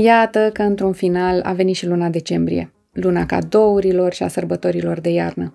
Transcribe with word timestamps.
Iată 0.00 0.50
că 0.52 0.62
într-un 0.62 0.92
final 0.92 1.40
a 1.42 1.52
venit 1.52 1.74
și 1.74 1.86
luna 1.86 2.08
decembrie, 2.08 2.72
luna 2.92 3.26
cadourilor 3.26 4.12
și 4.12 4.22
a 4.22 4.28
sărbătorilor 4.28 5.00
de 5.00 5.08
iarnă. 5.08 5.54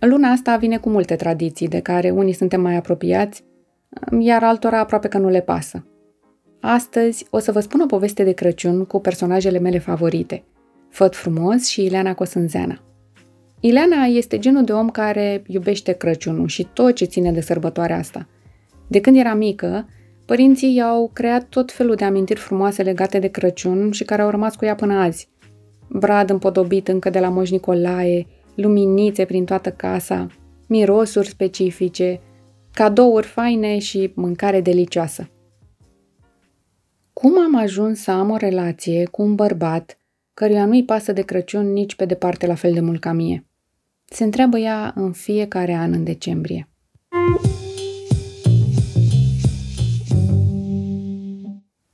Luna 0.00 0.28
asta 0.28 0.56
vine 0.56 0.78
cu 0.78 0.88
multe 0.88 1.16
tradiții, 1.16 1.68
de 1.68 1.80
care 1.80 2.10
unii 2.10 2.32
suntem 2.32 2.60
mai 2.60 2.76
apropiați, 2.76 3.44
iar 4.18 4.42
altora 4.42 4.78
aproape 4.78 5.08
că 5.08 5.18
nu 5.18 5.28
le 5.28 5.40
pasă. 5.40 5.86
Astăzi 6.60 7.26
o 7.30 7.38
să 7.38 7.52
vă 7.52 7.60
spun 7.60 7.80
o 7.80 7.86
poveste 7.86 8.24
de 8.24 8.32
Crăciun 8.32 8.84
cu 8.84 9.00
personajele 9.00 9.58
mele 9.58 9.78
favorite, 9.78 10.44
Făt 10.90 11.16
Frumos 11.16 11.66
și 11.66 11.84
Ileana 11.84 12.14
Cosânzeana. 12.14 12.80
Ileana 13.60 14.04
este 14.04 14.38
genul 14.38 14.64
de 14.64 14.72
om 14.72 14.90
care 14.90 15.42
iubește 15.46 15.92
Crăciunul 15.92 16.46
și 16.46 16.68
tot 16.72 16.94
ce 16.94 17.04
ține 17.04 17.32
de 17.32 17.40
sărbătoarea 17.40 17.96
asta. 17.96 18.28
De 18.86 19.00
când 19.00 19.16
era 19.16 19.34
mică, 19.34 19.88
părinții 20.28 20.74
i-au 20.74 21.10
creat 21.12 21.44
tot 21.48 21.72
felul 21.72 21.94
de 21.94 22.04
amintiri 22.04 22.40
frumoase 22.40 22.82
legate 22.82 23.18
de 23.18 23.28
Crăciun 23.28 23.90
și 23.90 24.04
care 24.04 24.22
au 24.22 24.30
rămas 24.30 24.56
cu 24.56 24.64
ea 24.64 24.74
până 24.74 24.94
azi. 24.94 25.28
Brad 25.88 26.30
împodobit 26.30 26.88
încă 26.88 27.10
de 27.10 27.18
la 27.18 27.28
Moș 27.28 27.50
Nicolae, 27.50 28.26
luminițe 28.54 29.24
prin 29.24 29.44
toată 29.44 29.70
casa, 29.70 30.26
mirosuri 30.66 31.28
specifice, 31.28 32.20
cadouri 32.72 33.26
faine 33.26 33.78
și 33.78 34.12
mâncare 34.14 34.60
delicioasă. 34.60 35.30
Cum 37.12 37.38
am 37.38 37.56
ajuns 37.56 38.00
să 38.00 38.10
am 38.10 38.30
o 38.30 38.36
relație 38.36 39.04
cu 39.04 39.22
un 39.22 39.34
bărbat 39.34 39.98
căruia 40.34 40.66
nu-i 40.66 40.84
pasă 40.84 41.12
de 41.12 41.22
Crăciun 41.22 41.72
nici 41.72 41.94
pe 41.94 42.04
departe 42.04 42.46
la 42.46 42.54
fel 42.54 42.72
de 42.72 42.80
mult 42.80 43.00
ca 43.00 43.12
mie? 43.12 43.44
Se 44.04 44.24
întreabă 44.24 44.58
ea 44.58 44.92
în 44.96 45.12
fiecare 45.12 45.74
an 45.74 45.92
în 45.92 46.04
decembrie. 46.04 46.68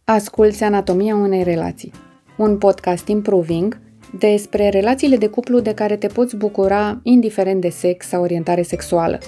Asculți 0.07 0.63
Anatomia 0.63 1.15
unei 1.15 1.43
relații, 1.43 1.93
un 2.37 2.59
podcast 2.59 3.09
improving 3.09 3.79
despre 4.19 4.69
relațiile 4.69 5.17
de 5.17 5.27
cuplu 5.27 5.61
de 5.61 5.75
care 5.75 5.97
te 5.97 6.07
poți 6.07 6.37
bucura 6.37 7.01
indiferent 7.03 7.61
de 7.61 7.69
sex 7.69 8.07
sau 8.07 8.23
orientare 8.23 8.63
sexuală. 8.63 9.19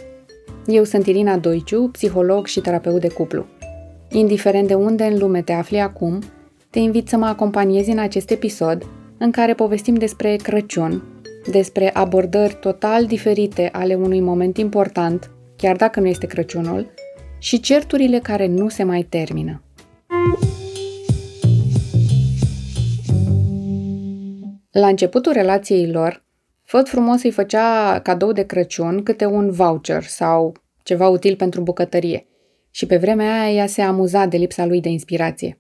Eu 0.67 0.85
sunt 0.85 1.07
Irina 1.07 1.37
Doiciu, 1.37 1.89
psiholog 1.89 2.47
și 2.47 2.61
terapeut 2.61 3.01
de 3.01 3.09
cuplu. 3.09 3.47
Indiferent 4.11 4.69
de 4.69 4.75
unde 4.75 5.05
în 5.05 5.19
lume 5.19 5.43
te 5.43 5.53
afli 5.53 5.81
acum, 5.81 6.23
te 6.71 6.79
invit 6.79 7.09
să 7.09 7.17
mă 7.17 7.27
acompaniezi 7.27 7.91
în 7.91 7.99
acest 7.99 8.31
episod 8.31 8.87
în 9.19 9.31
care 9.31 9.55
povestim 9.55 9.95
despre 9.95 10.37
Crăciun, 10.37 11.03
despre 11.51 11.91
abordări 11.93 12.57
total 12.61 13.07
diferite 13.07 13.69
ale 13.73 13.95
unui 13.95 14.21
moment 14.21 14.57
important, 14.57 15.31
chiar 15.57 15.77
dacă 15.77 16.01
nu 16.01 16.07
este 16.07 16.27
Crăciunul, 16.27 16.87
și 17.39 17.61
certurile 17.61 18.19
care 18.19 18.47
nu 18.47 18.69
se 18.69 18.83
mai 18.83 19.03
termină. 19.03 19.61
La 24.79 24.87
începutul 24.87 25.33
relației 25.33 25.91
lor, 25.91 26.25
Făt 26.63 26.89
frumos 26.89 27.23
îi 27.23 27.31
făcea 27.31 28.01
cadou 28.01 28.33
de 28.33 28.43
Crăciun 28.43 29.03
câte 29.03 29.25
un 29.25 29.51
voucher 29.51 30.03
sau 30.03 30.53
ceva 30.83 31.09
util 31.09 31.37
pentru 31.37 31.63
bucătărie 31.63 32.27
și 32.71 32.87
pe 32.87 32.97
vremea 32.97 33.41
aia 33.41 33.53
ea 33.53 33.67
se 33.67 33.83
amuza 33.83 34.27
de 34.27 34.37
lipsa 34.37 34.67
lui 34.67 34.81
de 34.81 34.89
inspirație. 34.89 35.59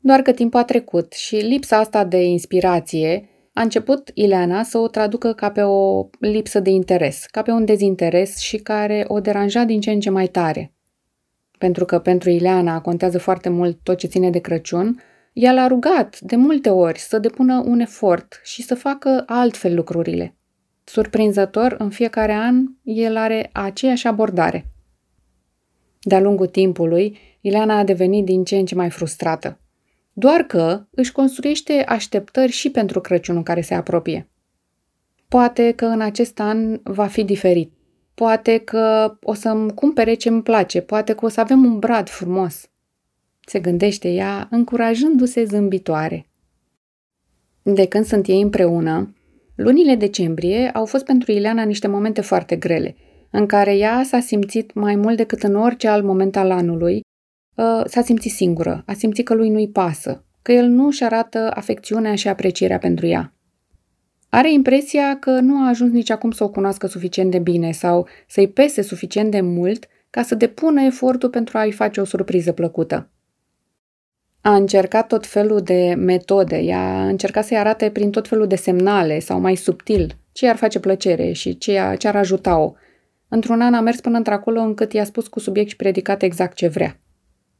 Doar 0.00 0.22
că 0.22 0.32
timpul 0.32 0.60
a 0.60 0.64
trecut 0.64 1.12
și 1.12 1.36
lipsa 1.36 1.76
asta 1.76 2.04
de 2.04 2.22
inspirație 2.22 3.28
a 3.52 3.62
început 3.62 4.10
Ileana 4.14 4.62
să 4.62 4.78
o 4.78 4.88
traducă 4.88 5.32
ca 5.32 5.50
pe 5.50 5.62
o 5.62 6.08
lipsă 6.18 6.60
de 6.60 6.70
interes, 6.70 7.26
ca 7.30 7.42
pe 7.42 7.50
un 7.50 7.64
dezinteres 7.64 8.38
și 8.38 8.56
care 8.56 9.04
o 9.08 9.20
deranja 9.20 9.64
din 9.64 9.80
ce 9.80 9.90
în 9.90 10.00
ce 10.00 10.10
mai 10.10 10.26
tare. 10.26 10.72
Pentru 11.58 11.84
că 11.84 11.98
pentru 11.98 12.30
Ileana 12.30 12.80
contează 12.80 13.18
foarte 13.18 13.48
mult 13.48 13.78
tot 13.82 13.98
ce 13.98 14.06
ține 14.06 14.30
de 14.30 14.38
Crăciun, 14.38 15.02
ea 15.32 15.52
l-a 15.52 15.66
rugat 15.66 16.20
de 16.20 16.36
multe 16.36 16.68
ori 16.68 16.98
să 16.98 17.18
depună 17.18 17.62
un 17.66 17.80
efort 17.80 18.40
și 18.44 18.62
să 18.62 18.74
facă 18.74 19.22
altfel 19.26 19.74
lucrurile. 19.74 20.36
Surprinzător, 20.84 21.74
în 21.78 21.90
fiecare 21.90 22.32
an, 22.32 22.64
el 22.82 23.16
are 23.16 23.50
aceeași 23.52 24.06
abordare. 24.06 24.66
De-a 26.00 26.20
lungul 26.20 26.46
timpului, 26.46 27.18
Ileana 27.40 27.78
a 27.78 27.84
devenit 27.84 28.24
din 28.24 28.44
ce 28.44 28.56
în 28.56 28.64
ce 28.64 28.74
mai 28.74 28.90
frustrată. 28.90 29.58
Doar 30.12 30.42
că 30.42 30.86
își 30.90 31.12
construiește 31.12 31.84
așteptări 31.88 32.52
și 32.52 32.70
pentru 32.70 33.00
Crăciunul 33.00 33.42
care 33.42 33.60
se 33.60 33.74
apropie. 33.74 34.28
Poate 35.28 35.72
că 35.72 35.84
în 35.84 36.00
acest 36.00 36.40
an 36.40 36.80
va 36.82 37.06
fi 37.06 37.24
diferit. 37.24 37.72
Poate 38.14 38.58
că 38.58 39.16
o 39.22 39.34
să-mi 39.34 39.74
cumpere 39.74 40.14
ce 40.14 40.28
îmi 40.28 40.42
place, 40.42 40.80
poate 40.80 41.14
că 41.14 41.24
o 41.24 41.28
să 41.28 41.40
avem 41.40 41.64
un 41.64 41.78
brad 41.78 42.08
frumos 42.08 42.71
se 43.46 43.60
gândește 43.60 44.08
ea, 44.08 44.48
încurajându-se 44.50 45.44
zâmbitoare. 45.44 46.26
De 47.62 47.86
când 47.86 48.04
sunt 48.04 48.26
ei 48.26 48.40
împreună, 48.40 49.14
lunile 49.54 49.94
decembrie 49.94 50.70
au 50.70 50.84
fost 50.84 51.04
pentru 51.04 51.32
Ileana 51.32 51.62
niște 51.62 51.86
momente 51.86 52.20
foarte 52.20 52.56
grele, 52.56 52.96
în 53.30 53.46
care 53.46 53.76
ea 53.76 54.02
s-a 54.04 54.20
simțit 54.20 54.74
mai 54.74 54.96
mult 54.96 55.16
decât 55.16 55.42
în 55.42 55.54
orice 55.54 55.88
alt 55.88 56.04
moment 56.04 56.36
al 56.36 56.50
anului, 56.50 57.00
ă, 57.58 57.82
s-a 57.86 58.02
simțit 58.02 58.32
singură, 58.32 58.82
a 58.86 58.92
simțit 58.92 59.24
că 59.24 59.34
lui 59.34 59.48
nu-i 59.48 59.68
pasă, 59.68 60.24
că 60.42 60.52
el 60.52 60.66
nu 60.66 60.86
își 60.86 61.04
arată 61.04 61.50
afecțiunea 61.54 62.14
și 62.14 62.28
aprecierea 62.28 62.78
pentru 62.78 63.06
ea. 63.06 63.34
Are 64.28 64.52
impresia 64.52 65.18
că 65.18 65.30
nu 65.30 65.56
a 65.56 65.68
ajuns 65.68 65.92
nici 65.92 66.10
acum 66.10 66.30
să 66.30 66.44
o 66.44 66.50
cunoască 66.50 66.86
suficient 66.86 67.30
de 67.30 67.38
bine 67.38 67.72
sau 67.72 68.08
să-i 68.26 68.48
pese 68.48 68.82
suficient 68.82 69.30
de 69.30 69.40
mult 69.40 69.86
ca 70.10 70.22
să 70.22 70.34
depună 70.34 70.82
efortul 70.82 71.28
pentru 71.28 71.58
a-i 71.58 71.72
face 71.72 72.00
o 72.00 72.04
surpriză 72.04 72.52
plăcută. 72.52 73.10
A 74.42 74.54
încercat 74.54 75.06
tot 75.06 75.26
felul 75.26 75.60
de 75.60 75.94
metode, 75.96 76.56
ea 76.56 76.80
a 76.80 77.06
încercat 77.06 77.44
să-i 77.44 77.56
arate 77.56 77.90
prin 77.90 78.10
tot 78.10 78.28
felul 78.28 78.46
de 78.46 78.56
semnale 78.56 79.18
sau 79.18 79.40
mai 79.40 79.54
subtil 79.54 80.16
ce 80.32 80.48
ar 80.48 80.56
face 80.56 80.80
plăcere 80.80 81.32
și 81.32 81.58
ce, 81.58 81.94
ce 81.98 82.08
ar 82.08 82.16
ajuta-o. 82.16 82.72
Într-un 83.28 83.60
an 83.60 83.74
a 83.74 83.80
mers 83.80 84.00
până 84.00 84.16
într-acolo 84.16 84.60
încât 84.60 84.92
i-a 84.92 85.04
spus 85.04 85.28
cu 85.28 85.40
subiect 85.40 85.68
și 85.68 85.76
predicat 85.76 86.22
exact 86.22 86.56
ce 86.56 86.68
vrea. 86.68 86.98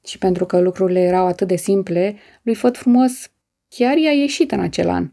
Și 0.04 0.19
pentru 0.19 0.47
că 0.47 0.60
lucrurile 0.60 1.00
erau 1.00 1.26
atât 1.26 1.48
de 1.48 1.56
simple, 1.56 2.16
lui 2.42 2.54
Făt 2.54 2.76
Frumos 2.76 3.31
chiar 3.69 3.97
i-a 3.97 4.12
ieșit 4.12 4.53
în 4.53 4.60
acel 4.60 4.88
an. 4.88 5.10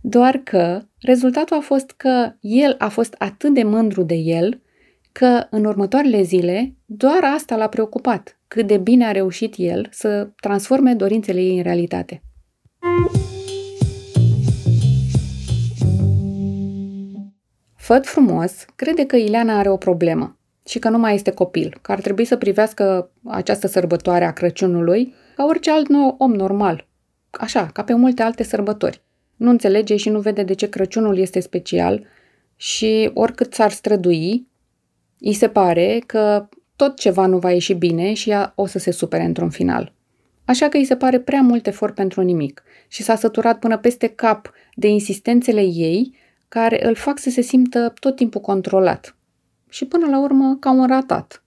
Doar 0.00 0.36
că 0.36 0.82
rezultatul 0.98 1.56
a 1.56 1.60
fost 1.60 1.90
că 1.90 2.32
el 2.40 2.74
a 2.78 2.88
fost 2.88 3.14
atât 3.18 3.54
de 3.54 3.62
mândru 3.62 4.02
de 4.02 4.14
el 4.14 4.60
că 5.12 5.46
în 5.50 5.64
următoarele 5.64 6.22
zile 6.22 6.74
doar 6.84 7.24
asta 7.34 7.56
l-a 7.56 7.68
preocupat, 7.68 8.40
cât 8.48 8.66
de 8.66 8.78
bine 8.78 9.06
a 9.06 9.12
reușit 9.12 9.54
el 9.56 9.88
să 9.90 10.28
transforme 10.40 10.94
dorințele 10.94 11.40
ei 11.40 11.56
în 11.56 11.62
realitate. 11.62 12.22
Făt 17.76 18.06
frumos 18.06 18.64
crede 18.76 19.06
că 19.06 19.16
Ileana 19.16 19.58
are 19.58 19.68
o 19.70 19.76
problemă 19.76 20.36
și 20.66 20.78
că 20.78 20.88
nu 20.88 20.98
mai 20.98 21.14
este 21.14 21.30
copil, 21.30 21.78
că 21.82 21.92
ar 21.92 22.00
trebui 22.00 22.24
să 22.24 22.36
privească 22.36 23.10
această 23.24 23.66
sărbătoare 23.66 24.24
a 24.24 24.32
Crăciunului 24.32 25.14
ca 25.36 25.44
orice 25.44 25.70
alt 25.70 25.88
om 26.18 26.32
normal, 26.34 26.86
așa, 27.30 27.66
ca 27.66 27.84
pe 27.84 27.94
multe 27.94 28.22
alte 28.22 28.42
sărbători. 28.42 29.02
Nu 29.36 29.50
înțelege 29.50 29.96
și 29.96 30.08
nu 30.08 30.20
vede 30.20 30.42
de 30.42 30.54
ce 30.54 30.68
Crăciunul 30.68 31.18
este 31.18 31.40
special 31.40 32.06
și 32.56 33.10
oricât 33.14 33.54
s-ar 33.54 33.70
strădui, 33.70 34.46
îi 35.22 35.32
se 35.32 35.48
pare 35.48 36.02
că 36.06 36.48
tot 36.76 36.98
ceva 36.98 37.26
nu 37.26 37.38
va 37.38 37.52
ieși 37.52 37.74
bine 37.74 38.12
și 38.12 38.30
ea 38.30 38.52
o 38.54 38.66
să 38.66 38.78
se 38.78 38.90
supere 38.90 39.24
într-un 39.24 39.50
final. 39.50 39.92
Așa 40.44 40.68
că 40.68 40.76
îi 40.76 40.84
se 40.84 40.96
pare 40.96 41.20
prea 41.20 41.40
mult 41.40 41.66
efort 41.66 41.94
pentru 41.94 42.20
nimic 42.20 42.62
și 42.88 43.02
s-a 43.02 43.16
săturat 43.16 43.58
până 43.58 43.78
peste 43.78 44.06
cap 44.06 44.52
de 44.74 44.88
insistențele 44.88 45.60
ei 45.62 46.14
care 46.48 46.86
îl 46.86 46.94
fac 46.94 47.18
să 47.18 47.30
se 47.30 47.40
simtă 47.40 47.92
tot 48.00 48.16
timpul 48.16 48.40
controlat. 48.40 49.16
Și 49.68 49.84
până 49.84 50.06
la 50.06 50.20
urmă 50.20 50.56
ca 50.60 50.70
un 50.70 50.86
ratat. 50.86 51.44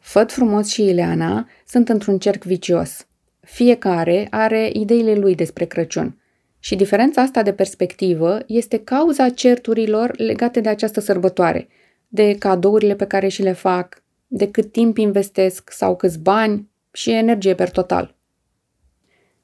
Făt 0.00 0.32
frumos 0.32 0.68
și 0.68 0.82
Ileana 0.82 1.48
sunt 1.66 1.88
într-un 1.88 2.18
cerc 2.18 2.44
vicios. 2.44 3.06
Fiecare 3.40 4.26
are 4.30 4.70
ideile 4.72 5.14
lui 5.14 5.34
despre 5.34 5.64
Crăciun. 5.64 6.20
Și 6.58 6.76
diferența 6.76 7.22
asta 7.22 7.42
de 7.42 7.52
perspectivă 7.52 8.38
este 8.46 8.78
cauza 8.78 9.28
certurilor 9.28 10.18
legate 10.18 10.60
de 10.60 10.68
această 10.68 11.00
sărbătoare– 11.00 11.68
de 12.12 12.36
cadourile 12.38 12.94
pe 12.94 13.06
care 13.06 13.28
și 13.28 13.42
le 13.42 13.52
fac, 13.52 14.02
de 14.26 14.50
cât 14.50 14.72
timp 14.72 14.96
investesc 14.96 15.70
sau 15.72 15.96
câți 15.96 16.18
bani 16.18 16.68
și 16.92 17.10
energie 17.10 17.54
per 17.54 17.70
total. 17.70 18.14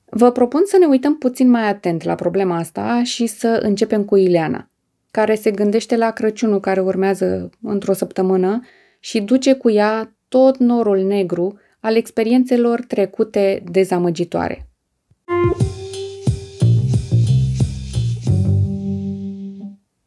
Vă 0.05 0.33
propun 0.33 0.63
să 0.65 0.77
ne 0.79 0.87
uităm 0.87 1.19
puțin 1.19 1.51
mai 1.51 1.69
atent 1.69 2.03
la 2.03 2.15
problema 2.15 2.57
asta 2.57 3.03
și 3.03 3.27
să 3.27 3.59
începem 3.63 4.05
cu 4.05 4.17
Ileana, 4.17 4.69
care 5.11 5.35
se 5.35 5.51
gândește 5.51 5.97
la 5.97 6.11
Crăciunul 6.11 6.61
care 6.61 6.81
urmează 6.81 7.51
într-o 7.63 7.93
săptămână 7.93 8.61
și 9.01 9.21
duce 9.21 9.55
cu 9.55 9.71
ea 9.71 10.17
tot 10.29 10.57
norul 10.57 10.99
negru 10.99 11.59
al 11.81 11.97
experiențelor 11.97 12.81
trecute 12.81 13.63
dezamăgitoare. 13.71 14.69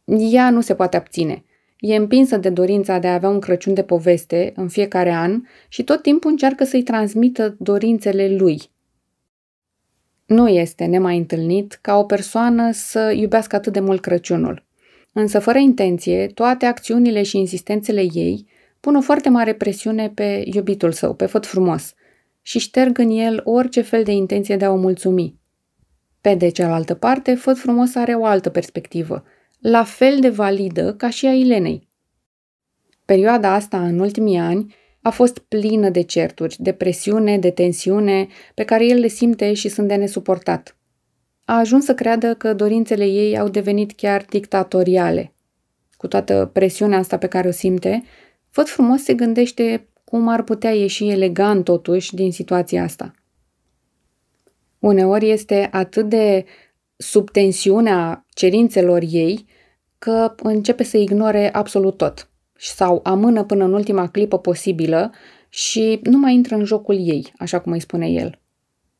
Ea 0.05 0.49
nu 0.49 0.61
se 0.61 0.75
poate 0.75 0.97
abține 0.97 1.43
E 1.79 1.95
împinsă 1.95 2.37
de 2.37 2.49
dorința 2.49 2.97
de 2.97 3.07
a 3.07 3.13
avea 3.13 3.29
un 3.29 3.39
Crăciun 3.39 3.73
de 3.73 3.83
poveste 3.83 4.51
în 4.55 4.67
fiecare 4.67 5.11
an 5.11 5.41
și 5.67 5.83
tot 5.83 6.01
timpul 6.01 6.31
încearcă 6.31 6.63
să-i 6.63 6.83
transmită 6.83 7.55
dorințele 7.59 8.35
lui. 8.35 8.61
Nu 10.25 10.47
este 10.47 10.85
nemai 10.85 11.17
întâlnit 11.17 11.79
ca 11.81 11.97
o 11.97 12.03
persoană 12.03 12.71
să 12.71 13.13
iubească 13.15 13.55
atât 13.55 13.73
de 13.73 13.79
mult 13.79 14.01
Crăciunul. 14.01 14.65
Însă, 15.13 15.39
fără 15.39 15.57
intenție, 15.57 16.27
toate 16.27 16.65
acțiunile 16.65 17.23
și 17.23 17.37
insistențele 17.37 18.01
ei 18.13 18.47
pun 18.79 18.95
o 18.95 19.01
foarte 19.01 19.29
mare 19.29 19.53
presiune 19.53 20.09
pe 20.09 20.43
iubitul 20.45 20.91
său, 20.91 21.13
pe 21.13 21.25
făt 21.25 21.45
frumos, 21.45 21.93
și 22.41 22.59
șterg 22.59 22.97
în 22.97 23.09
el 23.09 23.41
orice 23.43 23.81
fel 23.81 24.03
de 24.03 24.11
intenție 24.11 24.57
de 24.57 24.65
a 24.65 24.71
o 24.71 24.75
mulțumi. 24.75 25.35
Pe 26.21 26.35
de 26.35 26.49
cealaltă 26.49 26.93
parte, 26.93 27.33
făt 27.33 27.57
frumos 27.57 27.95
are 27.95 28.13
o 28.13 28.25
altă 28.25 28.49
perspectivă, 28.49 29.23
la 29.59 29.83
fel 29.83 30.19
de 30.19 30.29
validă 30.29 30.93
ca 30.93 31.09
și 31.09 31.25
a 31.25 31.33
Ilenei. 31.33 31.87
Perioada 33.05 33.53
asta, 33.53 33.85
în 33.85 33.99
ultimii 33.99 34.37
ani, 34.37 34.75
a 35.01 35.09
fost 35.09 35.37
plină 35.37 35.89
de 35.89 36.01
certuri, 36.01 36.55
de 36.59 36.73
presiune, 36.73 37.37
de 37.37 37.51
tensiune, 37.51 38.27
pe 38.53 38.63
care 38.63 38.85
el 38.85 38.99
le 38.99 39.07
simte 39.07 39.53
și 39.53 39.69
sunt 39.69 39.87
de 39.87 39.95
nesuportat. 39.95 40.77
A 41.45 41.57
ajuns 41.57 41.85
să 41.85 41.93
creadă 41.93 42.35
că 42.35 42.53
dorințele 42.53 43.05
ei 43.05 43.37
au 43.37 43.49
devenit 43.49 43.91
chiar 43.91 44.25
dictatoriale. 44.29 45.33
Cu 45.97 46.07
toată 46.07 46.49
presiunea 46.53 46.97
asta 46.97 47.17
pe 47.17 47.27
care 47.27 47.47
o 47.47 47.51
simte, 47.51 48.03
Văd 48.51 48.67
frumos 48.67 49.03
se 49.03 49.13
gândește 49.13 49.87
cum 50.03 50.27
ar 50.27 50.43
putea 50.43 50.71
ieși 50.71 51.09
elegant 51.09 51.63
totuși 51.63 52.15
din 52.15 52.31
situația 52.31 52.83
asta. 52.83 53.11
Uneori 54.79 55.29
este 55.29 55.69
atât 55.71 56.09
de 56.09 56.45
sub 57.01 57.29
tensiunea 57.29 58.25
cerințelor 58.29 59.01
ei 59.09 59.45
că 59.97 60.35
începe 60.37 60.83
să 60.83 60.97
ignore 60.97 61.53
absolut 61.53 61.97
tot 61.97 62.29
sau 62.57 62.99
amână 63.03 63.43
până 63.43 63.63
în 63.63 63.73
ultima 63.73 64.07
clipă 64.07 64.39
posibilă 64.39 65.11
și 65.49 65.99
nu 66.03 66.17
mai 66.17 66.33
intră 66.33 66.55
în 66.55 66.63
jocul 66.63 66.95
ei, 66.95 67.33
așa 67.37 67.59
cum 67.59 67.71
îi 67.71 67.79
spune 67.79 68.07
el. 68.07 68.39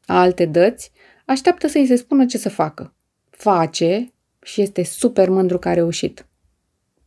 Alte 0.05 0.45
dăți 0.45 0.91
așteaptă 1.25 1.67
să-i 1.67 1.85
se 1.85 1.95
spună 1.95 2.25
ce 2.25 2.37
să 2.37 2.49
facă. 2.49 2.93
Face 3.29 4.13
și 4.41 4.61
este 4.61 4.83
super 4.83 5.29
mândru 5.29 5.59
că 5.59 5.69
a 5.69 5.73
reușit. 5.73 6.27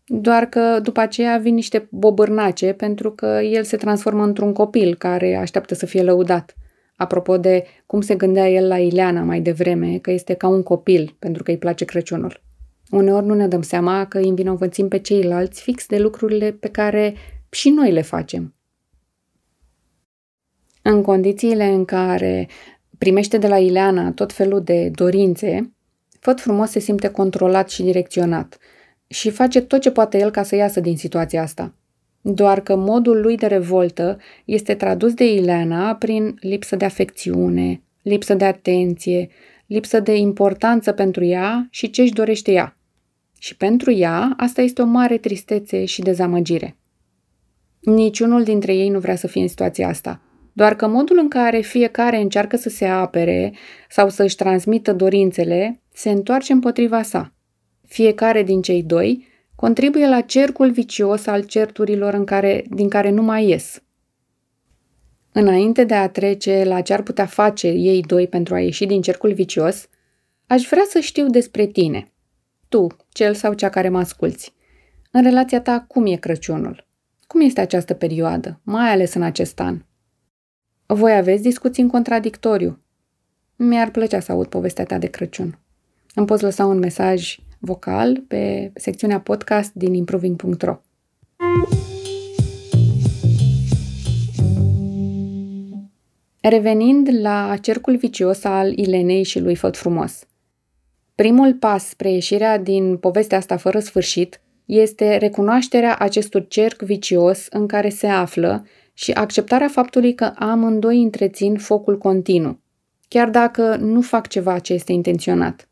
Doar 0.07 0.47
că 0.47 0.81
după 0.83 1.01
aceea 1.01 1.39
vin 1.39 1.55
niște 1.55 1.89
bobârnace 1.91 2.73
pentru 2.73 3.13
că 3.13 3.41
el 3.43 3.65
se 3.65 3.77
transformă 3.77 4.25
într-un 4.25 4.53
copil 4.53 4.95
care 4.95 5.35
așteaptă 5.35 5.75
să 5.75 5.87
fie 5.87 6.03
lăudat. 6.03 6.57
Apropo 7.03 7.37
de 7.37 7.65
cum 7.87 8.01
se 8.01 8.15
gândea 8.15 8.49
el 8.49 8.67
la 8.67 8.79
Ileana 8.79 9.23
mai 9.23 9.41
devreme, 9.41 9.99
că 9.99 10.11
este 10.11 10.35
ca 10.35 10.49
un 10.49 10.63
copil 10.63 11.17
pentru 11.19 11.43
că 11.43 11.51
îi 11.51 11.59
place 11.59 11.85
Crăciunul. 11.85 12.41
Uneori 12.91 13.27
nu 13.27 13.35
ne 13.35 13.49
dăm 13.49 13.63
seama 13.63 14.07
că 14.07 14.19
îi 14.19 14.29
învinovățim 14.29 14.89
pe 14.89 14.99
ceilalți 14.99 15.63
fix 15.63 15.87
de 15.87 15.99
lucrurile 15.99 16.53
pe 16.53 16.69
care 16.69 17.15
și 17.51 17.71
noi 17.71 17.93
le 17.93 18.03
facem. 18.03 18.55
În 20.83 21.03
condițiile 21.03 21.65
în 21.65 21.85
care 21.85 22.49
primește 22.99 23.39
de 23.39 23.49
la 23.49 23.59
Ileana 23.59 24.13
tot 24.13 24.33
felul 24.33 24.63
de 24.63 24.89
dorințe, 24.89 25.73
Făt 26.21 26.41
frumos 26.41 26.71
se 26.71 26.79
simte 26.79 27.09
controlat 27.09 27.71
și 27.71 27.83
direcționat 27.83 28.59
și 29.07 29.31
face 29.31 29.61
tot 29.61 29.81
ce 29.81 29.91
poate 29.91 30.19
el 30.19 30.31
ca 30.31 30.43
să 30.43 30.57
iasă 30.57 30.81
din 30.81 30.97
situația 30.97 31.43
asta. 31.43 31.75
Doar 32.25 32.61
că 32.61 32.77
modul 32.77 33.21
lui 33.21 33.37
de 33.37 33.47
revoltă 33.47 34.19
este 34.45 34.75
tradus 34.75 35.15
de 35.15 35.35
Ileana 35.35 35.95
prin 35.95 36.37
lipsă 36.41 36.77
de 36.77 36.85
afecțiune, 36.85 37.83
lipsă 38.03 38.35
de 38.35 38.45
atenție, 38.45 39.29
lipsă 39.67 40.01
de 40.01 40.17
importanță 40.17 40.93
pentru 40.93 41.25
ea 41.25 41.67
și 41.71 41.91
ce 41.91 42.03
își 42.03 42.13
dorește 42.13 42.53
ea. 42.53 42.77
Și 43.39 43.57
pentru 43.57 43.91
ea, 43.91 44.35
asta 44.37 44.63
este 44.63 44.83
o 44.83 44.85
mare 44.85 45.17
tristețe 45.17 45.85
și 45.85 46.03
dezamăgire. 46.03 46.77
Niciunul 47.81 48.43
dintre 48.43 48.75
ei 48.75 48.89
nu 48.89 48.99
vrea 48.99 49.17
să 49.17 49.27
fie 49.27 49.43
în 49.43 49.49
situația 49.49 49.89
asta, 49.89 50.21
doar 50.53 50.75
că 50.77 50.87
modul 50.87 51.19
în 51.19 51.29
care 51.29 51.61
fiecare 51.61 52.21
încearcă 52.21 52.57
să 52.57 52.69
se 52.69 52.87
apere 52.87 53.53
sau 53.89 54.09
să 54.09 54.23
își 54.23 54.37
transmită 54.37 54.93
dorințele 54.93 55.81
se 55.93 56.11
întoarce 56.11 56.53
împotriva 56.53 57.03
sa. 57.03 57.33
Fiecare 57.87 58.43
din 58.43 58.63
cei 58.63 58.83
doi 58.83 59.27
contribuie 59.55 60.09
la 60.09 60.21
cercul 60.21 60.71
vicios 60.71 61.27
al 61.27 61.43
certurilor 61.43 62.15
în 62.15 62.25
care, 62.25 62.65
din 62.71 62.89
care 62.89 63.11
nu 63.11 63.23
mai 63.23 63.49
ies. 63.49 63.83
Înainte 65.33 65.85
de 65.85 65.95
a 65.95 66.09
trece 66.09 66.65
la 66.65 66.81
ce 66.81 66.93
ar 66.93 67.03
putea 67.03 67.27
face 67.27 67.69
ei 67.69 68.03
doi 68.03 68.29
pentru 68.29 68.55
a 68.55 68.61
ieși 68.61 68.87
din 68.87 69.03
cercul 69.03 69.33
vicios, 69.33 69.89
aș 70.47 70.63
vrea 70.69 70.85
să 70.89 70.99
știu 70.99 71.27
despre 71.27 71.67
tine. 71.67 72.13
Tu, 72.69 72.87
cel 73.09 73.35
sau 73.35 73.53
cea 73.53 73.69
care 73.69 73.89
mă 73.89 73.99
asculți. 73.99 74.55
În 75.11 75.23
relația 75.23 75.61
ta, 75.61 75.85
cum 75.89 76.07
e 76.07 76.17
Crăciunul? 76.17 76.87
Cum 77.27 77.41
este 77.41 77.61
această 77.61 77.95
perioadă, 77.95 78.61
mai 78.63 78.91
ales 78.91 79.15
în 79.15 79.23
acest 79.23 79.61
an? 79.61 79.83
Voi 80.87 81.17
aveți 81.17 81.43
discuții 81.43 81.83
în 81.83 81.89
contradictoriu. 81.89 82.83
Mi-ar 83.57 83.91
plăcea 83.91 84.21
să 84.21 84.33
aud 84.33 84.47
povestea 84.47 84.85
ta 84.85 84.99
de 84.99 85.07
Crăciun. 85.07 85.59
Îmi 86.15 86.27
poți 86.27 86.43
lăsa 86.43 86.67
un 86.67 86.79
mesaj 86.79 87.37
vocal 87.65 88.25
pe 88.29 88.73
secțiunea 88.75 89.21
podcast 89.21 89.73
din 89.73 89.95
improving.ro. 89.95 90.77
Revenind 96.41 97.09
la 97.21 97.57
cercul 97.57 97.97
vicios 97.97 98.45
al 98.45 98.79
Ilenei 98.79 99.23
și 99.23 99.41
lui 99.41 99.55
Făt 99.55 99.77
Frumos. 99.77 100.27
Primul 101.15 101.55
pas 101.55 101.89
spre 101.89 102.11
ieșirea 102.11 102.59
din 102.59 102.97
povestea 102.97 103.39
asta 103.39 103.57
fără 103.57 103.79
sfârșit 103.79 104.41
este 104.65 105.17
recunoașterea 105.17 105.97
acestui 105.97 106.47
cerc 106.49 106.83
vicios 106.83 107.47
în 107.51 107.67
care 107.67 107.89
se 107.89 108.07
află 108.07 108.67
și 108.93 109.11
acceptarea 109.11 109.69
faptului 109.69 110.15
că 110.15 110.33
amândoi 110.35 111.03
întrețin 111.03 111.57
focul 111.57 111.99
continuu, 111.99 112.59
chiar 113.09 113.31
dacă 113.31 113.77
nu 113.77 114.01
fac 114.01 114.27
ceva 114.27 114.59
ce 114.59 114.73
este 114.73 114.93
intenționat. 114.93 115.67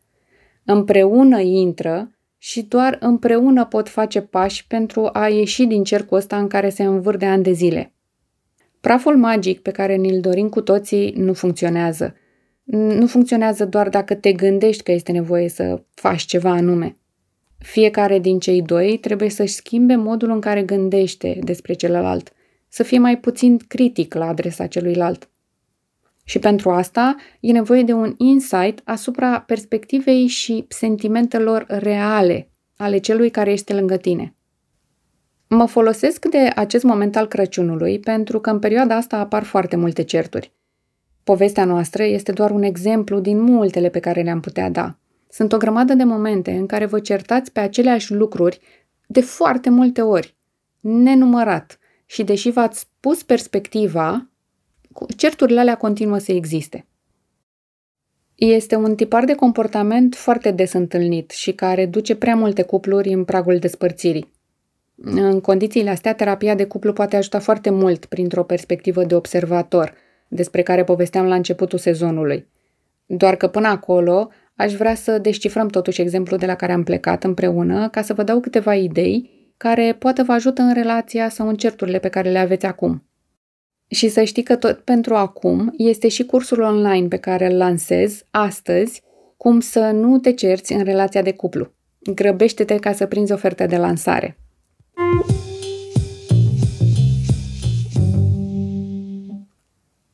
Împreună 0.65 1.41
intră 1.41 2.11
și 2.39 2.63
doar 2.63 2.97
împreună 3.01 3.65
pot 3.65 3.89
face 3.89 4.21
pași 4.21 4.67
pentru 4.67 5.09
a 5.13 5.29
ieși 5.29 5.67
din 5.67 5.85
cercul 5.85 6.17
ăsta 6.17 6.39
în 6.39 6.47
care 6.47 6.69
se 6.69 6.83
învâr 6.83 7.17
de 7.17 7.27
ani 7.27 7.43
de 7.43 7.53
zile. 7.53 7.93
Praful 8.81 9.17
magic 9.17 9.61
pe 9.61 9.71
care 9.71 9.95
ni-l 9.95 10.21
dorim 10.21 10.49
cu 10.49 10.61
toții 10.61 11.13
nu 11.17 11.33
funcționează. 11.33 12.15
Nu 12.65 13.07
funcționează 13.07 13.67
doar 13.67 13.89
dacă 13.89 14.15
te 14.15 14.33
gândești 14.33 14.83
că 14.83 14.93
este 14.93 15.13
nevoie 15.13 15.49
să 15.49 15.83
faci 15.95 16.23
ceva 16.23 16.51
anume. 16.51 16.97
Fiecare 17.59 18.19
din 18.19 18.39
cei 18.39 18.63
doi 18.63 18.99
trebuie 18.99 19.31
să-și 19.31 19.55
schimbe 19.55 19.95
modul 19.95 20.31
în 20.31 20.41
care 20.41 20.63
gândește 20.63 21.39
despre 21.43 21.73
celălalt, 21.73 22.33
să 22.69 22.83
fie 22.83 22.99
mai 22.99 23.19
puțin 23.19 23.57
critic 23.69 24.15
la 24.15 24.27
adresa 24.27 24.67
celuilalt. 24.67 25.30
Și 26.25 26.39
pentru 26.39 26.71
asta 26.71 27.17
e 27.41 27.53
nevoie 27.53 27.83
de 27.83 27.93
un 27.93 28.15
insight 28.17 28.81
asupra 28.85 29.41
perspectivei 29.41 30.27
și 30.27 30.65
sentimentelor 30.69 31.65
reale 31.69 32.51
ale 32.77 32.99
celui 32.99 33.31
care 33.31 33.51
este 33.51 33.75
lângă 33.75 33.97
tine. 33.97 34.35
Mă 35.49 35.67
folosesc 35.67 36.25
de 36.27 36.51
acest 36.55 36.85
moment 36.85 37.17
al 37.17 37.29
Crăciunului 37.29 37.99
pentru 37.99 38.41
că 38.41 38.51
în 38.51 38.59
perioada 38.59 38.95
asta 38.95 39.17
apar 39.17 39.43
foarte 39.43 39.77
multe 39.77 40.03
certuri. 40.03 40.53
Povestea 41.25 41.65
noastră 41.65 42.03
este 42.03 42.33
doar 42.33 42.51
un 42.51 42.63
exemplu 42.63 43.21
din 43.21 43.41
multele 43.41 43.89
pe 43.89 44.01
care 44.01 44.23
le-am 44.23 44.41
putea 44.41 44.71
da. 44.71 44.99
Sunt 45.29 45.53
o 45.53 45.57
grămadă 45.57 45.95
de 45.95 46.05
momente 46.05 46.51
în 46.51 46.67
care 46.67 46.87
vă 46.87 47.01
certați 47.01 47.53
pe 47.53 47.61
aceleași 47.61 48.13
lucruri 48.13 48.61
de 49.07 49.21
foarte 49.21 49.71
multe 49.71 50.03
ori, 50.03 50.37
nenumărat, 50.81 51.79
și 52.07 52.25
deși 52.25 52.51
v-ați 52.51 52.89
pus 53.01 53.23
perspectiva, 53.23 54.30
certurile 55.17 55.61
alea 55.61 55.77
continuă 55.77 56.19
să 56.19 56.33
existe. 56.33 56.87
Este 58.35 58.77
un 58.77 58.95
tipar 58.95 59.25
de 59.25 59.35
comportament 59.35 60.15
foarte 60.15 60.51
des 60.51 60.73
întâlnit 60.73 61.31
și 61.31 61.53
care 61.53 61.87
duce 61.87 62.15
prea 62.15 62.35
multe 62.35 62.63
cupluri 62.63 63.13
în 63.13 63.25
pragul 63.25 63.59
despărțirii. 63.59 64.33
În 65.03 65.41
condițiile 65.41 65.91
astea, 65.91 66.15
terapia 66.15 66.55
de 66.55 66.65
cuplu 66.65 66.93
poate 66.93 67.17
ajuta 67.17 67.39
foarte 67.39 67.71
mult 67.71 68.05
printr-o 68.05 68.45
perspectivă 68.45 69.05
de 69.05 69.15
observator, 69.15 69.95
despre 70.29 70.63
care 70.63 70.85
povesteam 70.85 71.27
la 71.27 71.35
începutul 71.35 71.79
sezonului. 71.79 72.47
Doar 73.07 73.37
că 73.37 73.49
până 73.49 73.69
acolo 73.69 74.31
aș 74.55 74.73
vrea 74.73 74.95
să 74.95 75.19
descifrăm 75.19 75.69
totuși 75.69 76.01
exemplul 76.01 76.39
de 76.39 76.47
la 76.47 76.55
care 76.55 76.73
am 76.73 76.83
plecat 76.83 77.25
împreună 77.25 77.89
ca 77.89 78.03
să 78.03 78.15
vă 78.15 78.23
dau 78.23 78.41
câteva 78.41 78.75
idei 78.75 79.31
care 79.57 79.97
poate 79.99 80.23
vă 80.23 80.33
ajută 80.33 80.63
în 80.63 80.75
relația 80.75 81.29
sau 81.29 81.49
în 81.49 81.57
certurile 81.57 81.99
pe 81.99 82.09
care 82.09 82.31
le 82.31 82.39
aveți 82.39 82.67
acum. 82.67 83.10
Și 83.91 84.09
să 84.09 84.23
știi 84.23 84.43
că 84.43 84.57
tot 84.57 84.79
pentru 84.79 85.15
acum 85.15 85.75
este 85.77 86.09
și 86.09 86.25
cursul 86.25 86.61
online 86.61 87.09
pe 87.09 87.17
care 87.17 87.51
îl 87.51 87.57
lansez 87.57 88.25
astăzi, 88.31 89.03
cum 89.37 89.61
să 89.61 89.91
nu 89.91 90.19
te 90.19 90.33
cerți 90.33 90.73
în 90.73 90.85
relația 90.85 91.23
de 91.23 91.33
cuplu. 91.33 91.73
Grăbește-te 92.15 92.77
ca 92.77 92.93
să 92.93 93.07
prinzi 93.07 93.33
oferta 93.33 93.67
de 93.67 93.77
lansare. 93.77 94.39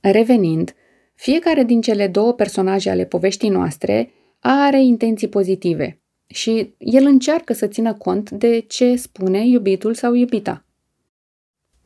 Revenind, 0.01 0.75
fiecare 1.15 1.63
din 1.65 1.81
cele 1.81 2.09
două 2.09 2.33
personaje 2.33 2.91
ale 2.91 3.05
poveștii 3.05 3.49
noastre 3.49 4.11
are 4.41 4.83
intenții 4.83 5.29
pozitive 5.29 6.01
și 6.27 6.75
el 6.79 7.05
încearcă 7.05 7.53
să 7.53 7.67
țină 7.67 7.95
cont 7.95 8.31
de 8.31 8.59
ce 8.59 8.97
spune 8.97 9.47
iubitul 9.47 9.95
sau 9.95 10.15
iubita. 10.15 10.66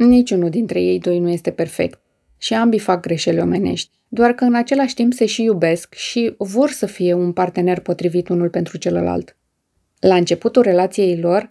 Niciunul 0.06 0.50
dintre 0.50 0.80
ei 0.80 0.98
doi 0.98 1.18
nu 1.18 1.28
este 1.28 1.50
perfect. 1.50 2.00
și 2.38 2.54
ambii 2.54 2.78
fac 2.78 3.00
greșeli 3.00 3.40
omenești, 3.40 3.90
doar 4.08 4.32
că 4.32 4.44
în 4.44 4.54
același 4.54 4.94
timp 4.94 5.12
se 5.12 5.26
și 5.26 5.42
iubesc 5.42 5.94
și 5.94 6.34
vor 6.38 6.70
să 6.70 6.86
fie 6.86 7.14
un 7.14 7.32
partener 7.32 7.80
potrivit 7.80 8.28
unul 8.28 8.48
pentru 8.48 8.78
celălalt. 8.78 9.36
La 9.98 10.14
începutul 10.14 10.62
relației 10.62 11.18
lor, 11.18 11.48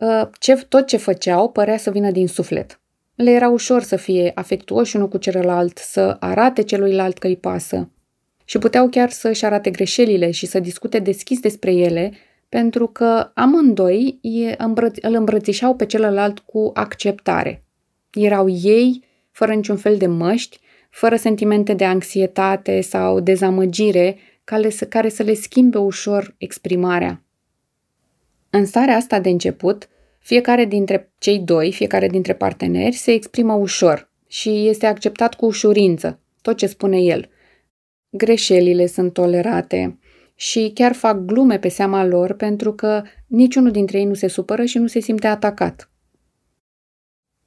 ă, 0.00 0.30
ce, 0.38 0.56
tot 0.68 0.86
ce 0.86 0.96
făceau 0.96 1.50
părea 1.50 1.76
să 1.76 1.90
vină 1.90 2.10
din 2.10 2.28
suflet. 2.28 2.80
Le 3.14 3.30
era 3.30 3.48
ușor 3.48 3.82
să 3.82 3.96
fie 3.96 4.32
afectuoși 4.34 4.96
unul 4.96 5.08
cu 5.08 5.16
celălalt, 5.16 5.78
să 5.78 6.16
arate 6.20 6.62
celuilalt 6.62 7.18
că 7.18 7.26
îi 7.26 7.36
pasă. 7.36 7.90
Și 8.44 8.58
puteau 8.58 8.88
chiar 8.88 9.10
să-și 9.10 9.44
arate 9.44 9.70
greșelile 9.70 10.30
și 10.30 10.46
să 10.46 10.60
discute 10.60 10.98
deschis 10.98 11.40
despre 11.40 11.72
ele, 11.72 12.12
pentru 12.48 12.86
că 12.86 13.30
amândoi 13.34 14.18
îl 15.00 15.14
îmbrățișau 15.14 15.74
pe 15.74 15.86
celălalt 15.86 16.38
cu 16.38 16.70
acceptare. 16.74 17.62
Erau 18.12 18.48
ei, 18.48 19.04
fără 19.30 19.54
niciun 19.54 19.76
fel 19.76 19.96
de 19.96 20.06
măști, 20.06 20.58
fără 20.90 21.16
sentimente 21.16 21.74
de 21.74 21.84
anxietate 21.84 22.80
sau 22.80 23.20
dezamăgire 23.20 24.18
care 24.88 25.08
să 25.08 25.22
le 25.22 25.34
schimbe 25.34 25.78
ușor 25.78 26.34
exprimarea. 26.38 27.24
În 28.50 28.66
starea 28.66 28.96
asta 28.96 29.20
de 29.20 29.28
început, 29.28 29.88
fiecare 30.18 30.64
dintre 30.64 31.12
cei 31.18 31.38
doi, 31.38 31.72
fiecare 31.72 32.08
dintre 32.08 32.34
parteneri, 32.34 32.94
se 32.94 33.12
exprimă 33.12 33.52
ușor 33.52 34.10
și 34.26 34.68
este 34.68 34.86
acceptat 34.86 35.34
cu 35.34 35.46
ușurință, 35.46 36.20
tot 36.42 36.56
ce 36.56 36.66
spune 36.66 36.98
el. 36.98 37.28
Greșelile 38.10 38.86
sunt 38.86 39.12
tolerate 39.12 39.98
și 40.34 40.70
chiar 40.74 40.92
fac 40.92 41.18
glume 41.18 41.58
pe 41.58 41.68
seama 41.68 42.04
lor 42.04 42.32
pentru 42.32 42.72
că 42.72 43.02
niciunul 43.26 43.70
dintre 43.70 43.98
ei 43.98 44.04
nu 44.04 44.14
se 44.14 44.28
supără 44.28 44.64
și 44.64 44.78
nu 44.78 44.86
se 44.86 45.00
simte 45.00 45.26
atacat. 45.26 45.90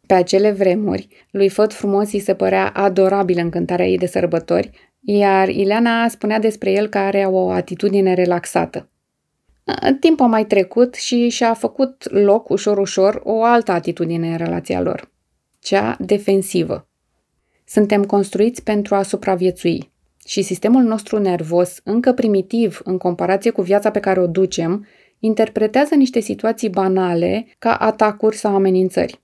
Pe 0.08 0.14
acele 0.14 0.52
vremuri, 0.52 1.08
lui 1.32 1.50
Făt 1.50 1.74
frumos 1.74 2.12
îi 2.12 2.20
se 2.20 2.34
părea 2.34 2.70
adorabilă 2.70 3.42
încântarea 3.42 3.88
ei 3.88 3.98
de 3.98 4.06
sărbători, 4.06 4.70
iar 5.00 5.50
Ileana 5.50 6.08
spunea 6.08 6.40
despre 6.40 6.72
el 6.72 6.88
că 6.88 6.98
are 6.98 7.26
o 7.26 7.50
atitudine 7.50 8.14
relaxată. 8.14 8.90
Timpul 10.00 10.26
a 10.26 10.30
mai 10.30 10.46
trecut 10.46 10.94
și 10.94 11.30
și-a 11.30 11.54
făcut 11.54 12.12
loc 12.12 12.50
ușor-ușor 12.50 13.22
o 13.24 13.44
altă 13.44 13.72
atitudine 13.72 14.32
în 14.32 14.38
relația 14.38 14.82
lor, 14.82 15.12
cea 15.60 15.98
defensivă. 16.00 16.88
Suntem 17.66 18.04
construiți 18.04 18.64
pentru 18.64 18.96
a 18.96 19.02
supraviețui 19.02 19.92
și 20.26 20.42
sistemul 20.42 20.84
nostru 20.84 21.20
nervos, 21.20 21.80
încă 21.84 22.14
primitiv 22.14 22.82
în 22.84 22.98
comparație 22.98 23.52
cu 23.52 23.62
viața 23.62 23.92
pe 23.92 24.00
care 24.00 24.20
o 24.20 24.28
ducem, 24.28 24.88
interpretează 25.20 25.96
niște 25.96 26.20
situații 26.20 26.70
banale 26.70 27.48
ca 27.60 27.76
atacuri 27.76 28.36
sau 28.36 28.56
amenințări. 28.56 29.23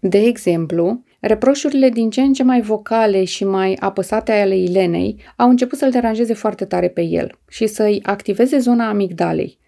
De 0.00 0.18
exemplu, 0.18 1.02
reproșurile 1.20 1.88
din 1.88 2.10
ce 2.10 2.20
în 2.20 2.32
ce 2.32 2.42
mai 2.42 2.60
vocale 2.60 3.24
și 3.24 3.44
mai 3.44 3.76
apăsate 3.80 4.32
ale 4.32 4.56
Ilenei 4.56 5.22
au 5.36 5.48
început 5.48 5.78
să-l 5.78 5.90
deranjeze 5.90 6.34
foarte 6.34 6.64
tare 6.64 6.88
pe 6.88 7.02
el 7.02 7.38
și 7.48 7.66
să-i 7.66 8.00
activeze 8.02 8.58
zona 8.58 8.88
amigdalei, 8.88 9.58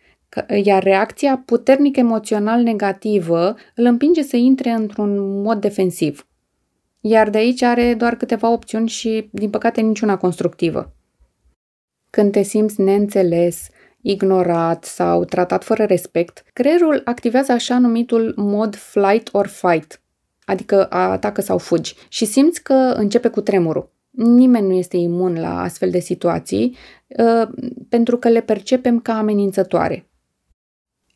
iar 0.65 0.83
reacția 0.83 1.43
puternic 1.45 1.97
emoțional 1.97 2.63
negativă 2.63 3.55
îl 3.75 3.85
împinge 3.85 4.23
să 4.23 4.37
intre 4.37 4.71
într-un 4.71 5.43
mod 5.43 5.61
defensiv. 5.61 6.27
Iar 7.01 7.31
de 7.31 7.39
aici 7.39 7.63
are 7.63 7.95
doar 7.95 8.17
câteva 8.17 8.51
opțiuni 8.53 8.89
și, 8.89 9.29
din 9.33 9.51
păcate, 9.51 9.81
niciuna 9.81 10.17
constructivă. 10.17 10.95
Când 12.11 12.33
te 12.33 12.43
simți 12.43 12.81
neînțeles, 12.81 13.69
ignorat 14.01 14.85
sau 14.85 15.25
tratat 15.25 15.65
fără 15.65 15.85
respect, 15.85 16.45
creierul 16.53 17.03
activează 17.05 17.53
așa 17.53 17.79
numitul 17.79 18.35
mod 18.37 18.77
flight 18.77 19.29
or 19.33 19.47
fight, 19.47 20.01
adică 20.51 20.87
atacă 20.91 21.41
sau 21.41 21.59
fugi, 21.59 21.95
și 22.09 22.25
simți 22.25 22.63
că 22.63 22.93
începe 22.97 23.29
cu 23.29 23.41
tremurul. 23.41 23.93
Nimeni 24.11 24.67
nu 24.67 24.73
este 24.73 24.97
imun 24.97 25.41
la 25.41 25.61
astfel 25.61 25.91
de 25.91 25.99
situații 25.99 26.77
uh, 27.07 27.49
pentru 27.89 28.17
că 28.17 28.29
le 28.29 28.41
percepem 28.41 29.01
ca 29.01 29.19
amenințătoare. 29.19 30.09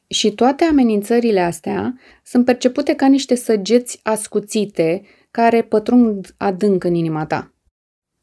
Și 0.06 0.30
toate 0.32 0.64
amenințările 0.64 1.40
astea 1.40 1.98
sunt 2.24 2.44
percepute 2.44 2.94
ca 2.94 3.06
niște 3.06 3.34
săgeți 3.34 4.00
ascuțite 4.02 5.02
care 5.30 5.62
pătrund 5.62 6.34
adânc 6.36 6.84
în 6.84 6.94
inima 6.94 7.26
ta. 7.26 7.52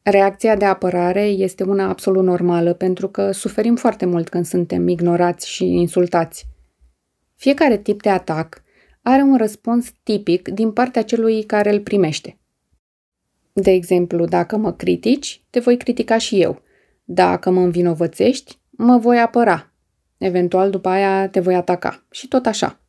Reacția 0.02 0.56
de 0.56 0.64
apărare 0.64 1.24
este 1.24 1.62
una 1.62 1.88
absolut 1.88 2.24
normală 2.24 2.72
pentru 2.72 3.08
că 3.08 3.30
suferim 3.30 3.76
foarte 3.76 4.06
mult 4.06 4.28
când 4.28 4.46
suntem 4.46 4.88
ignorați 4.88 5.48
și 5.48 5.64
insultați. 5.64 6.46
Fiecare 7.36 7.78
tip 7.78 8.02
de 8.02 8.08
atac 8.08 8.62
are 9.02 9.22
un 9.22 9.36
răspuns 9.36 9.92
tipic 10.02 10.48
din 10.48 10.72
partea 10.72 11.02
celui 11.02 11.42
care 11.42 11.72
îl 11.72 11.80
primește. 11.80 12.36
De 13.52 13.70
exemplu, 13.70 14.24
dacă 14.24 14.56
mă 14.56 14.72
critici, 14.72 15.42
te 15.50 15.60
voi 15.60 15.76
critica 15.76 16.18
și 16.18 16.40
eu. 16.40 16.62
Dacă 17.04 17.50
mă 17.50 17.60
învinovățești, 17.60 18.58
mă 18.70 18.98
voi 18.98 19.18
apăra. 19.18 19.72
Eventual, 20.18 20.70
după 20.70 20.88
aia, 20.88 21.28
te 21.28 21.40
voi 21.40 21.54
ataca. 21.54 22.06
Și 22.10 22.28
tot 22.28 22.46
așa. 22.46 22.80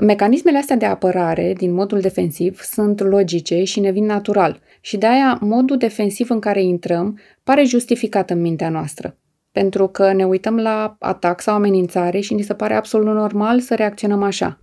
Mecanismele 0.00 0.58
astea 0.58 0.76
de 0.76 0.84
apărare, 0.84 1.52
din 1.52 1.72
modul 1.72 2.00
defensiv, 2.00 2.60
sunt 2.60 3.00
logice 3.00 3.64
și 3.64 3.80
ne 3.80 3.90
vin 3.90 4.04
natural 4.04 4.60
și 4.80 4.96
de 4.96 5.06
aia 5.06 5.38
modul 5.40 5.76
defensiv 5.76 6.30
în 6.30 6.40
care 6.40 6.62
intrăm 6.62 7.18
pare 7.42 7.64
justificat 7.64 8.30
în 8.30 8.40
mintea 8.40 8.68
noastră. 8.68 9.16
Pentru 9.52 9.88
că 9.88 10.12
ne 10.12 10.24
uităm 10.24 10.56
la 10.56 10.96
atac 10.98 11.40
sau 11.40 11.54
amenințare 11.54 12.20
și 12.20 12.34
ni 12.34 12.42
se 12.42 12.54
pare 12.54 12.74
absolut 12.74 13.14
normal 13.14 13.60
să 13.60 13.74
reacționăm 13.74 14.22
așa. 14.22 14.58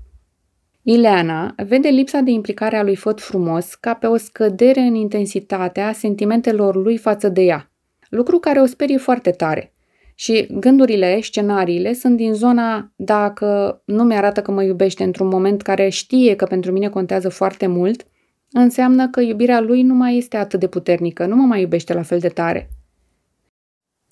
Ileana 0.89 1.55
vede 1.65 1.89
lipsa 1.89 2.19
de 2.19 2.31
implicare 2.31 2.77
a 2.77 2.83
lui 2.83 2.95
Făt 2.95 3.21
frumos 3.21 3.75
ca 3.75 3.93
pe 3.93 4.07
o 4.07 4.17
scădere 4.17 4.79
în 4.79 4.95
intensitatea 4.95 5.93
sentimentelor 5.93 6.75
lui 6.75 6.97
față 6.97 7.29
de 7.29 7.41
ea, 7.41 7.71
lucru 8.09 8.39
care 8.39 8.59
o 8.59 8.65
sperie 8.65 8.97
foarte 8.97 9.31
tare. 9.31 9.73
Și 10.15 10.47
gândurile, 10.51 11.21
scenariile 11.21 11.93
sunt 11.93 12.17
din 12.17 12.33
zona 12.33 12.91
dacă 12.95 13.81
nu 13.85 14.03
mi-arată 14.03 14.41
că 14.41 14.51
mă 14.51 14.63
iubește 14.63 15.03
într-un 15.03 15.27
moment 15.27 15.61
care 15.61 15.89
știe 15.89 16.35
că 16.35 16.45
pentru 16.45 16.71
mine 16.71 16.89
contează 16.89 17.29
foarte 17.29 17.67
mult, 17.67 18.07
înseamnă 18.51 19.09
că 19.09 19.21
iubirea 19.21 19.59
lui 19.59 19.81
nu 19.81 19.93
mai 19.93 20.17
este 20.17 20.37
atât 20.37 20.59
de 20.59 20.67
puternică, 20.67 21.25
nu 21.25 21.35
mă 21.35 21.45
mai 21.45 21.61
iubește 21.61 21.93
la 21.93 22.01
fel 22.01 22.19
de 22.19 22.29
tare. 22.29 22.69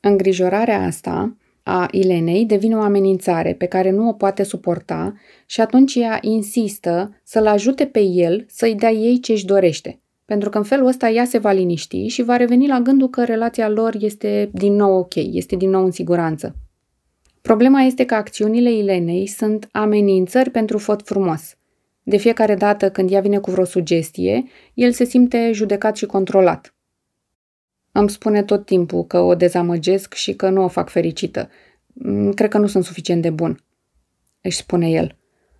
Îngrijorarea 0.02 0.84
asta 0.84 1.36
a 1.68 1.88
Ilenei 1.92 2.46
devine 2.46 2.76
o 2.76 2.80
amenințare 2.80 3.54
pe 3.54 3.66
care 3.66 3.90
nu 3.92 4.08
o 4.08 4.14
poate 4.14 4.44
suporta 4.44 5.14
și 5.46 5.62
atunci 5.62 5.96
ea 5.96 6.18
insistă 6.22 7.22
să-l 7.24 7.48
ajute 7.48 7.86
pe 7.86 8.00
el 8.00 8.46
să-i 8.48 8.76
dea 8.76 8.92
ei 8.92 9.20
ce 9.20 9.32
își 9.32 9.46
dorește. 9.46 10.00
Pentru 10.26 10.50
că 10.50 10.58
în 10.58 10.64
felul 10.64 10.88
ăsta 10.88 11.10
ea 11.10 11.26
se 11.26 11.38
va 11.38 11.52
liniști 11.52 12.08
și 12.08 12.24
va 12.24 12.36
reveni 12.36 12.68
la 12.68 12.80
gândul 12.80 13.10
că 13.10 13.24
relația 13.24 13.70
lor 13.70 13.96
este 14.00 14.50
din 14.54 14.74
nou 14.74 14.98
ok, 14.98 15.16
este 15.16 15.56
din 15.56 15.70
nou 15.70 15.84
în 15.84 15.92
siguranță. 15.92 16.56
Problema 17.42 17.82
este 17.82 18.06
că 18.06 18.16
acțiunile 18.16 18.72
Ilenei 18.72 19.28
sunt 19.28 19.70
amenințări 19.72 20.50
pentru 20.50 20.78
fot 20.78 21.02
frumos. 21.06 21.56
De 22.04 22.18
fiecare 22.18 22.56
dată 22.56 22.90
când 22.90 23.12
ea 23.12 23.22
vine 23.22 23.38
cu 23.38 23.52
vreo 23.52 23.66
sugestie, 23.66 24.44
el 24.74 24.92
se 24.92 25.04
simte 25.04 25.52
judecat 25.54 25.96
și 25.96 26.06
controlat. 26.06 26.75
Îmi 27.98 28.10
spune 28.10 28.44
tot 28.44 28.66
timpul 28.66 29.06
că 29.06 29.20
o 29.20 29.36
dezamăgesc 29.36 30.14
și 30.14 30.34
că 30.34 30.50
nu 30.50 30.64
o 30.64 30.68
fac 30.68 30.90
fericită. 30.90 31.50
Mm, 31.94 32.32
cred 32.32 32.50
că 32.50 32.58
nu 32.58 32.68
sunt 32.68 32.84
suficient 32.84 33.22
de 33.22 33.30
bun, 33.30 33.64
își 34.42 34.58
spune 34.58 34.90
el. 34.90 35.18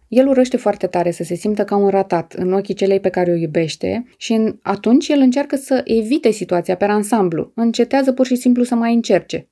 El 0.08 0.28
urăște 0.28 0.58
foarte 0.58 0.88
tare 0.88 1.12
să 1.12 1.24
se 1.24 1.36
simtă 1.36 1.64
ca 1.64 1.76
un 1.76 1.90
ratat 1.90 2.34
în 2.34 2.54
ochii 2.54 2.74
celei 2.74 3.00
pe 3.00 3.10
care 3.10 3.32
o 3.32 3.36
iubește 3.36 4.06
și 4.18 4.34
în, 4.34 4.58
atunci 4.62 5.08
el 5.08 5.20
încearcă 5.20 5.56
să 5.56 5.82
evite 5.84 6.32
situația 6.32 6.76
pe 6.76 6.86
ansamblu, 6.86 7.52
încetează 7.56 8.12
pur 8.12 8.26
și 8.26 8.36
simplu 8.36 8.64
să 8.64 8.76
mai 8.76 8.94
încerce. 8.94 9.50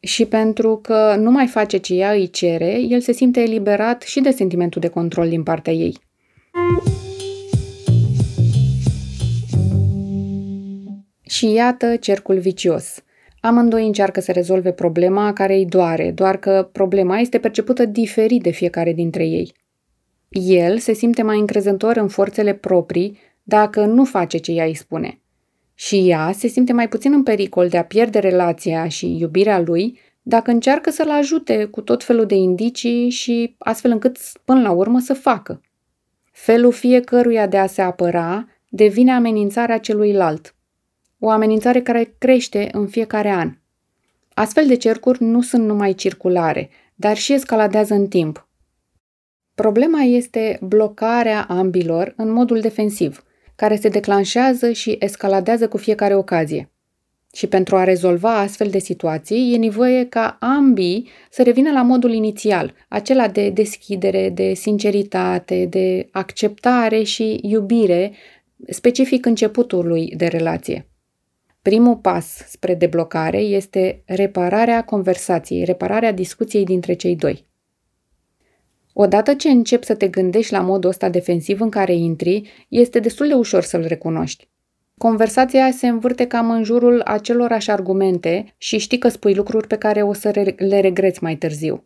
Și 0.00 0.24
pentru 0.24 0.76
că 0.76 1.16
nu 1.18 1.30
mai 1.30 1.46
face 1.46 1.76
ce 1.76 1.94
ea 1.94 2.12
îi 2.12 2.30
cere, 2.30 2.80
el 2.80 3.00
se 3.00 3.12
simte 3.12 3.40
eliberat 3.40 4.02
și 4.02 4.20
de 4.20 4.30
sentimentul 4.30 4.80
de 4.80 4.88
control 4.88 5.28
din 5.28 5.42
partea 5.42 5.72
ei. 5.72 5.98
Și 11.28 11.52
iată 11.52 11.96
cercul 11.96 12.38
vicios. 12.38 13.02
Amândoi 13.40 13.86
încearcă 13.86 14.20
să 14.20 14.32
rezolve 14.32 14.72
problema 14.72 15.32
care 15.32 15.54
îi 15.54 15.66
doare, 15.66 16.10
doar 16.10 16.36
că 16.36 16.68
problema 16.72 17.18
este 17.18 17.38
percepută 17.38 17.84
diferit 17.84 18.42
de 18.42 18.50
fiecare 18.50 18.92
dintre 18.92 19.26
ei. 19.26 19.52
El 20.28 20.78
se 20.78 20.92
simte 20.92 21.22
mai 21.22 21.38
încrezător 21.38 21.96
în 21.96 22.08
forțele 22.08 22.54
proprii 22.54 23.18
dacă 23.42 23.84
nu 23.84 24.04
face 24.04 24.38
ce 24.38 24.52
ea 24.52 24.64
îi 24.64 24.74
spune. 24.74 25.20
Și 25.74 26.08
ea 26.08 26.32
se 26.32 26.46
simte 26.46 26.72
mai 26.72 26.88
puțin 26.88 27.12
în 27.12 27.22
pericol 27.22 27.68
de 27.68 27.76
a 27.76 27.84
pierde 27.84 28.18
relația 28.18 28.88
și 28.88 29.16
iubirea 29.18 29.60
lui 29.60 29.98
dacă 30.22 30.50
încearcă 30.50 30.90
să-l 30.90 31.10
ajute 31.10 31.64
cu 31.64 31.80
tot 31.80 32.04
felul 32.04 32.26
de 32.26 32.34
indicii 32.34 33.10
și 33.10 33.54
astfel 33.58 33.90
încât 33.90 34.18
până 34.44 34.60
la 34.60 34.70
urmă 34.70 34.98
să 34.98 35.14
facă. 35.14 35.60
Felul 36.32 36.72
fiecăruia 36.72 37.46
de 37.46 37.56
a 37.56 37.66
se 37.66 37.82
apăra 37.82 38.46
devine 38.68 39.12
amenințarea 39.12 39.78
celuilalt 39.78 40.52
o 41.18 41.30
amenințare 41.30 41.82
care 41.82 42.14
crește 42.18 42.68
în 42.72 42.86
fiecare 42.86 43.30
an. 43.30 43.56
Astfel 44.34 44.66
de 44.66 44.76
cercuri 44.76 45.22
nu 45.22 45.42
sunt 45.42 45.64
numai 45.64 45.94
circulare, 45.94 46.70
dar 46.94 47.16
și 47.16 47.32
escaladează 47.32 47.94
în 47.94 48.08
timp. 48.08 48.48
Problema 49.54 50.00
este 50.00 50.58
blocarea 50.62 51.44
ambilor 51.48 52.12
în 52.16 52.32
modul 52.32 52.60
defensiv, 52.60 53.24
care 53.56 53.76
se 53.76 53.88
declanșează 53.88 54.72
și 54.72 54.96
escaladează 55.00 55.68
cu 55.68 55.76
fiecare 55.76 56.14
ocazie. 56.14 56.72
Și 57.34 57.46
pentru 57.46 57.76
a 57.76 57.84
rezolva 57.84 58.38
astfel 58.38 58.68
de 58.68 58.78
situații, 58.78 59.54
e 59.54 59.56
nevoie 59.56 60.06
ca 60.06 60.36
ambii 60.40 61.08
să 61.30 61.42
revină 61.42 61.70
la 61.70 61.82
modul 61.82 62.12
inițial, 62.12 62.74
acela 62.88 63.28
de 63.28 63.50
deschidere, 63.50 64.30
de 64.30 64.54
sinceritate, 64.54 65.66
de 65.66 66.08
acceptare 66.12 67.02
și 67.02 67.38
iubire, 67.42 68.12
specific 68.68 69.26
începutului 69.26 70.12
de 70.16 70.26
relație. 70.26 70.88
Primul 71.62 71.96
pas 71.96 72.44
spre 72.48 72.74
deblocare 72.74 73.38
este 73.38 74.02
repararea 74.06 74.84
conversației, 74.84 75.64
repararea 75.64 76.12
discuției 76.12 76.64
dintre 76.64 76.92
cei 76.92 77.16
doi. 77.16 77.46
Odată 78.92 79.34
ce 79.34 79.48
începi 79.48 79.84
să 79.84 79.94
te 79.94 80.08
gândești 80.08 80.52
la 80.52 80.60
modul 80.60 80.90
ăsta 80.90 81.08
defensiv 81.08 81.60
în 81.60 81.70
care 81.70 81.94
intri, 81.94 82.66
este 82.68 82.98
destul 82.98 83.28
de 83.28 83.34
ușor 83.34 83.62
să-l 83.62 83.84
recunoști. 83.86 84.48
Conversația 84.98 85.70
se 85.70 85.86
învârte 85.86 86.26
cam 86.26 86.50
în 86.50 86.64
jurul 86.64 87.00
acelorași 87.00 87.70
argumente 87.70 88.54
și 88.56 88.78
știi 88.78 88.98
că 88.98 89.08
spui 89.08 89.34
lucruri 89.34 89.66
pe 89.66 89.76
care 89.76 90.02
o 90.02 90.12
să 90.12 90.54
le 90.56 90.80
regreți 90.80 91.22
mai 91.22 91.36
târziu. 91.36 91.84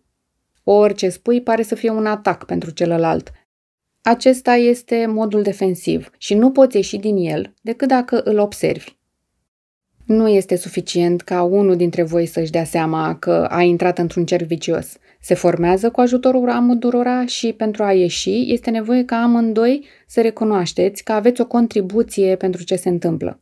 Orice 0.64 1.08
spui 1.08 1.42
pare 1.42 1.62
să 1.62 1.74
fie 1.74 1.90
un 1.90 2.06
atac 2.06 2.44
pentru 2.44 2.70
celălalt. 2.70 3.30
Acesta 4.02 4.54
este 4.54 5.06
modul 5.06 5.42
defensiv 5.42 6.10
și 6.18 6.34
nu 6.34 6.50
poți 6.50 6.76
ieși 6.76 6.96
din 6.96 7.16
el 7.16 7.54
decât 7.62 7.88
dacă 7.88 8.20
îl 8.24 8.38
observi. 8.38 8.96
Nu 10.12 10.28
este 10.28 10.56
suficient 10.56 11.20
ca 11.20 11.42
unul 11.42 11.76
dintre 11.76 12.02
voi 12.02 12.26
să-și 12.26 12.50
dea 12.50 12.64
seama 12.64 13.16
că 13.16 13.46
a 13.50 13.62
intrat 13.62 13.98
într-un 13.98 14.24
cerc 14.24 14.46
vicios. 14.46 14.96
Se 15.20 15.34
formează 15.34 15.90
cu 15.90 16.00
ajutorul 16.00 16.50
amândurora 16.50 17.26
și 17.26 17.52
pentru 17.52 17.82
a 17.82 17.92
ieși 17.92 18.52
este 18.52 18.70
nevoie 18.70 19.04
ca 19.04 19.16
amândoi 19.16 19.84
să 20.06 20.20
recunoașteți 20.20 21.04
că 21.04 21.12
aveți 21.12 21.40
o 21.40 21.46
contribuție 21.46 22.36
pentru 22.36 22.62
ce 22.64 22.76
se 22.76 22.88
întâmplă. 22.88 23.40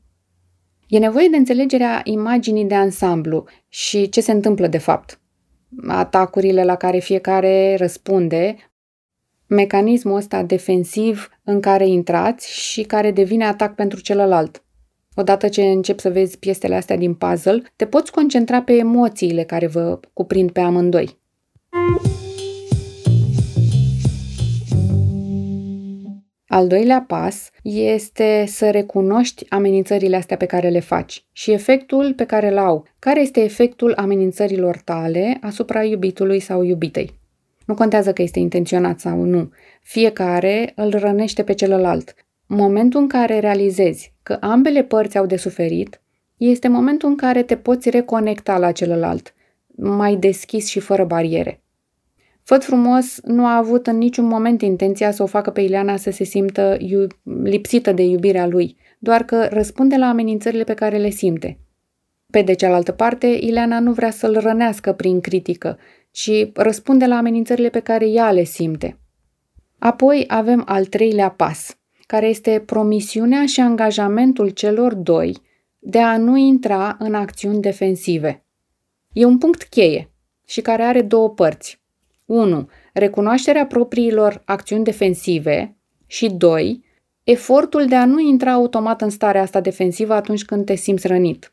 E 0.88 0.98
nevoie 0.98 1.28
de 1.28 1.36
înțelegerea 1.36 2.00
imaginii 2.04 2.64
de 2.64 2.74
ansamblu 2.74 3.44
și 3.68 4.08
ce 4.08 4.20
se 4.20 4.32
întâmplă 4.32 4.66
de 4.66 4.78
fapt. 4.78 5.20
Atacurile 5.86 6.64
la 6.64 6.76
care 6.76 6.98
fiecare 6.98 7.76
răspunde, 7.76 8.56
mecanismul 9.46 10.16
ăsta 10.16 10.42
defensiv 10.42 11.28
în 11.44 11.60
care 11.60 11.86
intrați 11.86 12.60
și 12.60 12.82
care 12.82 13.10
devine 13.10 13.44
atac 13.44 13.74
pentru 13.74 14.00
celălalt. 14.00 14.64
Odată 15.14 15.48
ce 15.48 15.62
începi 15.62 16.00
să 16.00 16.10
vezi 16.10 16.38
piesele 16.38 16.74
astea 16.74 16.96
din 16.96 17.14
puzzle, 17.14 17.62
te 17.76 17.86
poți 17.86 18.12
concentra 18.12 18.62
pe 18.62 18.72
emoțiile 18.72 19.44
care 19.44 19.66
vă 19.66 20.00
cuprind 20.12 20.50
pe 20.50 20.60
amândoi. 20.60 21.18
Al 26.46 26.66
doilea 26.66 27.04
pas 27.06 27.50
este 27.62 28.44
să 28.46 28.70
recunoști 28.70 29.46
amenințările 29.48 30.16
astea 30.16 30.36
pe 30.36 30.46
care 30.46 30.68
le 30.68 30.80
faci 30.80 31.24
și 31.32 31.50
efectul 31.52 32.14
pe 32.14 32.24
care 32.24 32.48
îl 32.48 32.58
au. 32.58 32.86
Care 32.98 33.20
este 33.20 33.40
efectul 33.40 33.92
amenințărilor 33.96 34.76
tale 34.76 35.38
asupra 35.40 35.84
iubitului 35.84 36.40
sau 36.40 36.62
iubitei? 36.62 37.18
Nu 37.66 37.74
contează 37.74 38.12
că 38.12 38.22
este 38.22 38.38
intenționat 38.38 39.00
sau 39.00 39.22
nu. 39.22 39.50
Fiecare 39.82 40.72
îl 40.76 40.90
rănește 40.90 41.42
pe 41.42 41.54
celălalt. 41.54 42.14
Momentul 42.52 43.00
în 43.00 43.08
care 43.08 43.38
realizezi 43.38 44.14
că 44.22 44.36
ambele 44.40 44.82
părți 44.82 45.18
au 45.18 45.26
de 45.26 45.36
suferit, 45.36 46.00
este 46.36 46.68
momentul 46.68 47.08
în 47.08 47.16
care 47.16 47.42
te 47.42 47.56
poți 47.56 47.90
reconecta 47.90 48.58
la 48.58 48.72
celălalt, 48.72 49.34
mai 49.76 50.16
deschis 50.16 50.68
și 50.68 50.80
fără 50.80 51.04
bariere. 51.04 51.62
Făt 52.42 52.64
frumos 52.64 53.20
nu 53.24 53.46
a 53.46 53.56
avut 53.56 53.86
în 53.86 53.98
niciun 53.98 54.24
moment 54.24 54.62
intenția 54.62 55.10
să 55.10 55.22
o 55.22 55.26
facă 55.26 55.50
pe 55.50 55.60
Ileana 55.60 55.96
să 55.96 56.10
se 56.10 56.24
simtă 56.24 56.76
iub- 56.78 57.20
lipsită 57.42 57.92
de 57.92 58.02
iubirea 58.02 58.46
lui, 58.46 58.76
doar 58.98 59.22
că 59.22 59.48
răspunde 59.50 59.96
la 59.96 60.08
amenințările 60.08 60.64
pe 60.64 60.74
care 60.74 60.96
le 60.96 61.10
simte. 61.10 61.58
Pe 62.30 62.42
de 62.42 62.52
cealaltă 62.52 62.92
parte, 62.92 63.26
Ileana 63.26 63.80
nu 63.80 63.92
vrea 63.92 64.10
să-l 64.10 64.38
rănească 64.38 64.92
prin 64.92 65.20
critică, 65.20 65.78
ci 66.10 66.50
răspunde 66.54 67.06
la 67.06 67.16
amenințările 67.16 67.68
pe 67.68 67.80
care 67.80 68.08
ea 68.08 68.32
le 68.32 68.44
simte. 68.44 68.98
Apoi 69.78 70.24
avem 70.28 70.62
al 70.66 70.84
treilea 70.84 71.30
pas– 71.30 71.74
care 72.10 72.26
este 72.26 72.62
promisiunea 72.66 73.46
și 73.46 73.60
angajamentul 73.60 74.48
celor 74.48 74.94
doi 74.94 75.36
de 75.78 75.98
a 75.98 76.16
nu 76.16 76.36
intra 76.36 76.96
în 76.98 77.14
acțiuni 77.14 77.60
defensive. 77.60 78.44
E 79.12 79.24
un 79.24 79.38
punct 79.38 79.62
cheie 79.62 80.08
și 80.46 80.60
care 80.60 80.82
are 80.82 81.02
două 81.02 81.30
părți. 81.30 81.80
1. 82.24 82.68
Recunoașterea 82.92 83.66
propriilor 83.66 84.42
acțiuni 84.44 84.84
defensive 84.84 85.76
și 86.06 86.30
2. 86.30 86.84
Efortul 87.24 87.86
de 87.86 87.94
a 87.94 88.04
nu 88.04 88.20
intra 88.20 88.52
automat 88.52 89.00
în 89.00 89.10
starea 89.10 89.42
asta 89.42 89.60
defensivă 89.60 90.14
atunci 90.14 90.44
când 90.44 90.64
te 90.64 90.74
simți 90.74 91.06
rănit. 91.06 91.52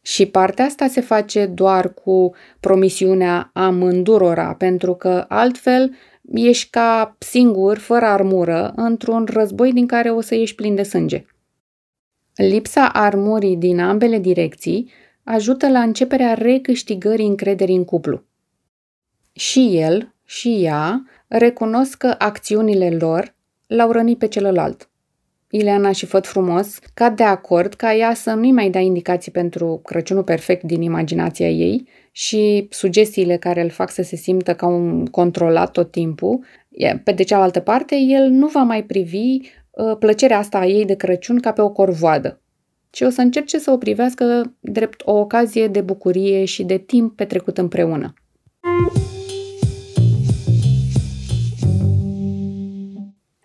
Și 0.00 0.26
partea 0.26 0.64
asta 0.64 0.86
se 0.86 1.00
face 1.00 1.46
doar 1.46 1.94
cu 1.94 2.34
promisiunea 2.60 3.50
amândurora, 3.52 4.54
pentru 4.54 4.94
că 4.94 5.24
altfel 5.28 5.94
ești 6.32 6.70
ca 6.70 7.16
singur, 7.18 7.78
fără 7.78 8.04
armură, 8.04 8.72
într-un 8.76 9.26
război 9.30 9.72
din 9.72 9.86
care 9.86 10.10
o 10.10 10.20
să 10.20 10.34
ieși 10.34 10.54
plin 10.54 10.74
de 10.74 10.82
sânge. 10.82 11.24
Lipsa 12.34 12.88
armurii 12.88 13.56
din 13.56 13.80
ambele 13.80 14.18
direcții 14.18 14.90
ajută 15.24 15.68
la 15.68 15.80
începerea 15.82 16.34
recâștigării 16.34 17.26
încrederii 17.26 17.76
în 17.76 17.84
cuplu. 17.84 18.22
Și 19.32 19.76
el 19.76 20.14
și 20.24 20.64
ea 20.64 21.04
recunosc 21.26 21.96
că 21.96 22.14
acțiunile 22.18 22.90
lor 22.90 23.34
l-au 23.66 23.90
rănit 23.90 24.18
pe 24.18 24.28
celălalt. 24.28 24.90
Ileana 25.50 25.92
și 25.92 26.06
Făt 26.06 26.26
Frumos 26.26 26.78
cad 26.94 27.16
de 27.16 27.22
acord 27.22 27.74
ca 27.74 27.94
ea 27.94 28.14
să 28.14 28.30
nu-i 28.30 28.52
mai 28.52 28.70
dea 28.70 28.80
indicații 28.80 29.32
pentru 29.32 29.80
Crăciunul 29.84 30.22
perfect 30.22 30.62
din 30.62 30.82
imaginația 30.82 31.48
ei 31.48 31.88
și 32.12 32.66
sugestiile 32.70 33.36
care 33.36 33.62
îl 33.62 33.70
fac 33.70 33.90
să 33.90 34.02
se 34.02 34.16
simtă 34.16 34.54
ca 34.54 34.66
un 34.66 35.06
controlat 35.06 35.70
tot 35.70 35.90
timpul. 35.90 36.44
Pe 37.04 37.12
de 37.12 37.22
cealaltă 37.22 37.60
parte, 37.60 37.96
el 37.96 38.28
nu 38.28 38.46
va 38.46 38.62
mai 38.62 38.84
privi 38.84 39.38
uh, 39.70 39.96
plăcerea 39.98 40.38
asta 40.38 40.58
a 40.58 40.66
ei 40.66 40.84
de 40.84 40.94
Crăciun 40.94 41.38
ca 41.38 41.52
pe 41.52 41.60
o 41.60 41.70
corvoadă, 41.70 42.40
ci 42.90 43.00
o 43.00 43.10
să 43.10 43.20
încerce 43.20 43.58
să 43.58 43.70
o 43.70 43.76
privească 43.76 44.54
drept 44.60 45.02
o 45.04 45.12
ocazie 45.12 45.66
de 45.66 45.80
bucurie 45.80 46.44
și 46.44 46.64
de 46.64 46.78
timp 46.78 47.16
petrecut 47.16 47.58
împreună. 47.58 48.14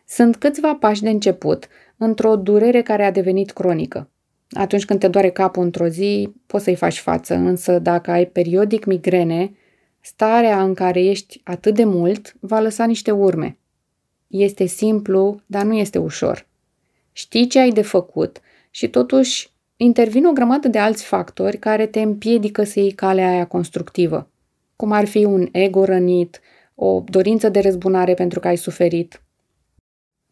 Sunt 0.05 0.35
câțiva 0.35 0.75
pași 0.75 1.01
de 1.01 1.09
început 1.09 1.67
într-o 2.03 2.35
durere 2.35 2.81
care 2.81 3.03
a 3.03 3.11
devenit 3.11 3.51
cronică. 3.51 4.09
Atunci 4.49 4.85
când 4.85 4.99
te 4.99 5.07
doare 5.07 5.29
capul 5.29 5.63
într-o 5.63 5.87
zi, 5.87 6.29
poți 6.45 6.63
să-i 6.63 6.75
faci 6.75 6.99
față, 6.99 7.33
însă 7.33 7.79
dacă 7.79 8.11
ai 8.11 8.25
periodic 8.25 8.85
migrene, 8.85 9.51
starea 9.99 10.63
în 10.63 10.73
care 10.73 11.03
ești 11.03 11.41
atât 11.43 11.75
de 11.75 11.83
mult 11.83 12.35
va 12.39 12.59
lăsa 12.59 12.85
niște 12.85 13.11
urme. 13.11 13.57
Este 14.27 14.65
simplu, 14.65 15.41
dar 15.45 15.63
nu 15.63 15.73
este 15.73 15.97
ușor. 15.97 16.47
Știi 17.11 17.47
ce 17.47 17.59
ai 17.59 17.69
de 17.69 17.81
făcut 17.81 18.41
și 18.69 18.89
totuși 18.89 19.51
intervin 19.75 20.25
o 20.25 20.31
grămadă 20.31 20.67
de 20.67 20.79
alți 20.79 21.03
factori 21.03 21.57
care 21.57 21.85
te 21.85 22.01
împiedică 22.01 22.63
să 22.63 22.79
iei 22.79 22.91
calea 22.91 23.29
aia 23.29 23.45
constructivă, 23.45 24.29
cum 24.75 24.91
ar 24.91 25.05
fi 25.05 25.25
un 25.25 25.47
ego 25.51 25.83
rănit, 25.83 26.39
o 26.75 27.03
dorință 27.05 27.49
de 27.49 27.59
răzbunare 27.59 28.13
pentru 28.13 28.39
că 28.39 28.47
ai 28.47 28.57
suferit, 28.57 29.22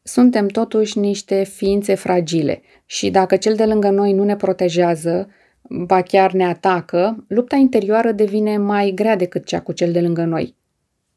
suntem 0.03 0.47
totuși 0.47 0.99
niște 0.99 1.43
ființe 1.43 1.95
fragile 1.95 2.61
și 2.85 3.09
dacă 3.09 3.35
cel 3.35 3.55
de 3.55 3.65
lângă 3.65 3.89
noi 3.89 4.13
nu 4.13 4.23
ne 4.23 4.35
protejează, 4.35 5.29
ba 5.61 6.01
chiar 6.01 6.31
ne 6.31 6.45
atacă, 6.45 7.25
lupta 7.27 7.55
interioară 7.55 8.11
devine 8.11 8.57
mai 8.57 8.91
grea 8.95 9.15
decât 9.15 9.45
cea 9.45 9.61
cu 9.61 9.71
cel 9.71 9.91
de 9.91 10.01
lângă 10.01 10.23
noi. 10.23 10.55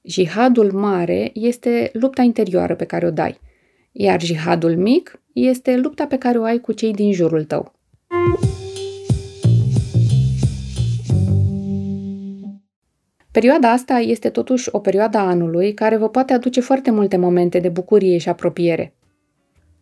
Jihadul 0.02 0.72
mare 0.72 1.30
este 1.34 1.90
lupta 1.92 2.22
interioară 2.22 2.74
pe 2.74 2.84
care 2.84 3.06
o 3.06 3.10
dai, 3.10 3.40
iar 3.92 4.20
jihadul 4.20 4.76
mic 4.76 5.20
este 5.32 5.76
lupta 5.76 6.06
pe 6.06 6.18
care 6.18 6.38
o 6.38 6.42
ai 6.42 6.58
cu 6.58 6.72
cei 6.72 6.92
din 6.92 7.12
jurul 7.12 7.44
tău. 7.44 7.72
Perioada 13.34 13.70
asta 13.70 13.98
este 13.98 14.28
totuși 14.28 14.68
o 14.72 14.78
perioadă 14.78 15.18
a 15.18 15.26
anului 15.26 15.74
care 15.74 15.96
vă 15.96 16.08
poate 16.08 16.32
aduce 16.32 16.60
foarte 16.60 16.90
multe 16.90 17.16
momente 17.16 17.58
de 17.58 17.68
bucurie 17.68 18.18
și 18.18 18.28
apropiere. 18.28 18.94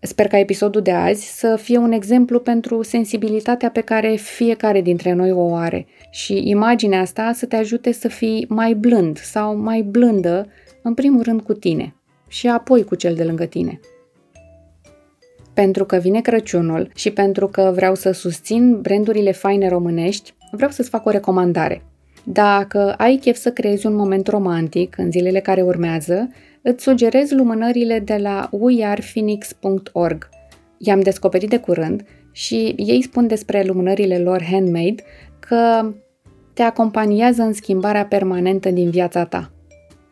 Sper 0.00 0.26
ca 0.26 0.38
episodul 0.38 0.82
de 0.82 0.90
azi 0.90 1.38
să 1.38 1.56
fie 1.56 1.76
un 1.76 1.92
exemplu 1.92 2.40
pentru 2.40 2.82
sensibilitatea 2.82 3.70
pe 3.70 3.80
care 3.80 4.14
fiecare 4.14 4.80
dintre 4.80 5.12
noi 5.12 5.32
o 5.32 5.54
are 5.54 5.86
și 6.10 6.48
imaginea 6.48 7.00
asta 7.00 7.32
să 7.34 7.46
te 7.46 7.56
ajute 7.56 7.92
să 7.92 8.08
fii 8.08 8.46
mai 8.48 8.74
blând 8.74 9.18
sau 9.18 9.56
mai 9.56 9.82
blândă, 9.82 10.46
în 10.82 10.94
primul 10.94 11.22
rând 11.22 11.40
cu 11.40 11.52
tine 11.52 11.94
și 12.28 12.48
apoi 12.48 12.84
cu 12.84 12.94
cel 12.94 13.14
de 13.14 13.24
lângă 13.24 13.44
tine. 13.44 13.80
Pentru 15.54 15.84
că 15.84 15.96
vine 15.96 16.20
Crăciunul 16.20 16.90
și 16.94 17.10
pentru 17.10 17.48
că 17.48 17.72
vreau 17.74 17.94
să 17.94 18.10
susțin 18.10 18.80
brandurile 18.80 19.32
faine 19.32 19.68
românești, 19.68 20.34
vreau 20.50 20.70
să-ți 20.70 20.88
fac 20.88 21.06
o 21.06 21.10
recomandare– 21.10 21.82
dacă 22.24 22.94
ai 22.98 23.16
chef 23.16 23.36
să 23.36 23.50
creezi 23.50 23.86
un 23.86 23.94
moment 23.94 24.26
romantic 24.26 24.98
în 24.98 25.10
zilele 25.10 25.40
care 25.40 25.62
urmează, 25.62 26.28
îți 26.62 26.82
sugerez 26.82 27.30
lumânările 27.30 27.98
de 27.98 28.16
la 28.16 28.48
wearephoenix.org. 28.50 30.28
I-am 30.78 31.00
descoperit 31.00 31.48
de 31.48 31.58
curând 31.58 32.04
și 32.32 32.74
ei 32.76 33.02
spun 33.02 33.26
despre 33.26 33.62
lumânările 33.62 34.18
lor 34.18 34.42
handmade 34.42 35.02
că 35.38 35.92
te 36.54 36.62
acompaniază 36.62 37.42
în 37.42 37.52
schimbarea 37.52 38.06
permanentă 38.06 38.70
din 38.70 38.90
viața 38.90 39.24
ta. 39.24 39.50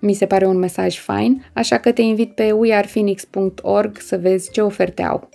Mi 0.00 0.12
se 0.12 0.26
pare 0.26 0.46
un 0.46 0.56
mesaj 0.56 0.98
fain, 0.98 1.44
așa 1.52 1.78
că 1.78 1.92
te 1.92 2.02
invit 2.02 2.34
pe 2.34 2.52
wearephoenix.org 2.52 3.98
să 3.98 4.16
vezi 4.16 4.50
ce 4.50 4.60
oferte 4.60 5.02
au. 5.02 5.28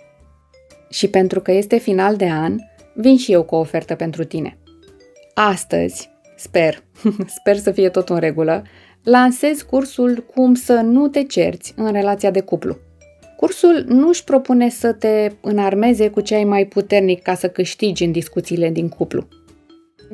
Și 0.89 1.09
pentru 1.09 1.39
că 1.39 1.51
este 1.51 1.77
final 1.77 2.15
de 2.15 2.29
an, 2.29 2.55
vin 2.93 3.17
și 3.17 3.31
eu 3.31 3.43
cu 3.43 3.55
o 3.55 3.59
ofertă 3.59 3.95
pentru 3.95 4.23
tine. 4.23 4.57
Astăzi, 5.33 6.09
sper, 6.45 6.83
sper 7.39 7.55
să 7.55 7.71
fie 7.71 7.89
tot 7.89 8.09
în 8.09 8.17
regulă, 8.17 8.63
lansez 9.03 9.61
cursul 9.61 10.25
Cum 10.33 10.53
să 10.53 10.73
nu 10.73 11.07
te 11.07 11.23
cerți 11.23 11.73
în 11.75 11.91
relația 11.91 12.31
de 12.31 12.41
cuplu. 12.41 12.77
Cursul 13.37 13.85
nu 13.87 14.07
își 14.07 14.23
propune 14.23 14.69
să 14.69 14.93
te 14.93 15.31
înarmeze 15.41 16.09
cu 16.09 16.21
ce 16.21 16.35
ai 16.35 16.43
mai 16.43 16.65
puternic 16.65 17.21
ca 17.21 17.33
să 17.33 17.49
câștigi 17.49 18.03
în 18.03 18.11
discuțiile 18.11 18.69
din 18.69 18.89
cuplu. 18.89 19.27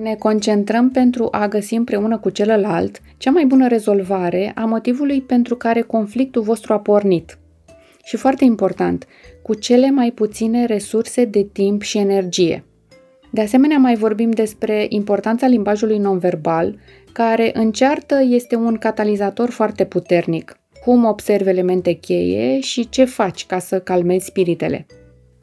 Ne 0.02 0.16
concentrăm 0.16 0.90
pentru 0.90 1.28
a 1.32 1.48
găsi 1.48 1.76
împreună 1.76 2.18
cu 2.18 2.30
celălalt 2.30 3.00
cea 3.18 3.32
mai 3.32 3.46
bună 3.46 3.68
rezolvare 3.68 4.52
a 4.56 4.66
motivului 4.66 5.22
pentru 5.22 5.56
care 5.56 5.82
conflictul 5.82 6.42
vostru 6.42 6.74
a 6.74 6.80
pornit. 6.80 7.38
Și 8.04 8.18
foarte 8.18 8.44
important, 8.44 9.06
cu 9.44 9.54
cele 9.54 9.92
mai 9.92 10.12
puține 10.12 10.66
resurse 10.66 11.26
de 11.26 11.44
timp 11.44 11.82
și 11.82 11.98
energie. 11.98 12.64
De 13.34 13.42
asemenea, 13.42 13.78
mai 13.78 13.96
vorbim 13.96 14.32
despre 14.32 14.86
importanța 14.90 15.48
limbajului 15.48 15.98
nonverbal, 15.98 16.76
care 17.12 17.52
în 17.54 17.72
ceartă 17.72 18.22
este 18.30 18.56
un 18.56 18.78
catalizator 18.78 19.50
foarte 19.50 19.86
puternic. 19.86 20.56
Cum 20.86 21.06
observi 21.06 21.50
elemente 21.50 21.92
cheie 21.92 22.60
și 22.60 22.90
ce 22.90 23.06
faci 23.06 23.46
ca 23.46 23.60
să 23.60 23.80
calmezi 23.80 24.26
spiritele. 24.26 24.86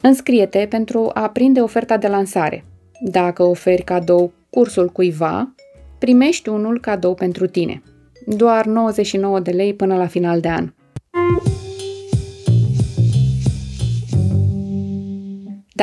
Înscrie-te 0.01 0.65
pentru 0.69 1.09
a 1.13 1.29
prinde 1.29 1.61
oferta 1.61 1.97
de 1.97 2.07
lansare. 2.07 2.65
Dacă 2.99 3.43
oferi 3.43 3.83
cadou 3.83 4.31
cursul 4.49 4.89
cuiva, 4.89 5.53
primești 5.99 6.49
unul 6.49 6.79
cadou 6.79 7.13
pentru 7.13 7.47
tine. 7.47 7.81
Doar 8.25 8.65
99 8.65 9.39
de 9.39 9.51
lei 9.51 9.73
până 9.73 9.95
la 9.95 10.07
final 10.07 10.39
de 10.39 10.49
an. 10.49 10.71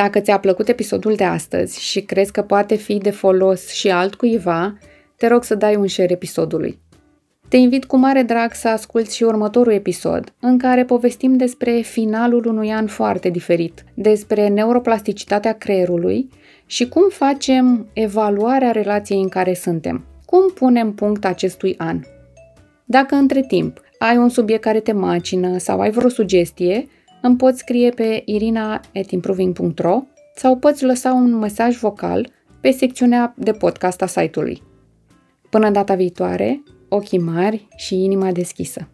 Dacă 0.03 0.19
ți-a 0.19 0.39
plăcut 0.39 0.67
episodul 0.67 1.15
de 1.15 1.23
astăzi 1.23 1.81
și 1.83 2.01
crezi 2.01 2.31
că 2.31 2.41
poate 2.41 2.75
fi 2.75 2.97
de 2.97 3.09
folos 3.09 3.69
și 3.69 3.89
altcuiva, 3.89 4.77
te 5.15 5.27
rog 5.27 5.43
să 5.43 5.55
dai 5.55 5.75
un 5.75 5.87
share 5.87 6.11
episodului. 6.11 6.79
Te 7.47 7.57
invit 7.57 7.85
cu 7.85 7.97
mare 7.97 8.21
drag 8.21 8.53
să 8.53 8.67
asculți 8.67 9.15
și 9.15 9.23
următorul 9.23 9.73
episod, 9.73 10.33
în 10.39 10.57
care 10.57 10.85
povestim 10.85 11.37
despre 11.37 11.79
finalul 11.79 12.45
unui 12.45 12.71
an 12.71 12.87
foarte 12.87 13.29
diferit, 13.29 13.83
despre 13.93 14.47
neuroplasticitatea 14.47 15.53
creierului 15.53 16.29
și 16.65 16.87
cum 16.87 17.09
facem 17.09 17.89
evaluarea 17.93 18.71
relației 18.71 19.21
în 19.21 19.29
care 19.29 19.53
suntem. 19.53 20.05
Cum 20.25 20.51
punem 20.53 20.93
punct 20.93 21.25
acestui 21.25 21.75
an? 21.77 21.99
Dacă 22.85 23.15
între 23.15 23.41
timp 23.41 23.81
ai 23.99 24.17
un 24.17 24.29
subiect 24.29 24.61
care 24.61 24.79
te 24.79 24.91
macină 24.91 25.57
sau 25.57 25.79
ai 25.79 25.91
vreo 25.91 26.09
sugestie, 26.09 26.87
îmi 27.21 27.35
poți 27.35 27.59
scrie 27.59 27.89
pe 27.89 28.21
irina.improving.ro 28.25 30.01
sau 30.35 30.57
poți 30.57 30.83
lăsa 30.83 31.13
un 31.13 31.35
mesaj 31.35 31.77
vocal 31.77 32.29
pe 32.59 32.71
secțiunea 32.71 33.33
de 33.37 33.51
podcast 33.51 34.01
a 34.01 34.05
site-ului. 34.05 34.61
Până 35.49 35.69
data 35.69 35.95
viitoare, 35.95 36.63
ochii 36.89 37.19
mari 37.19 37.67
și 37.75 38.03
inima 38.03 38.31
deschisă. 38.31 38.87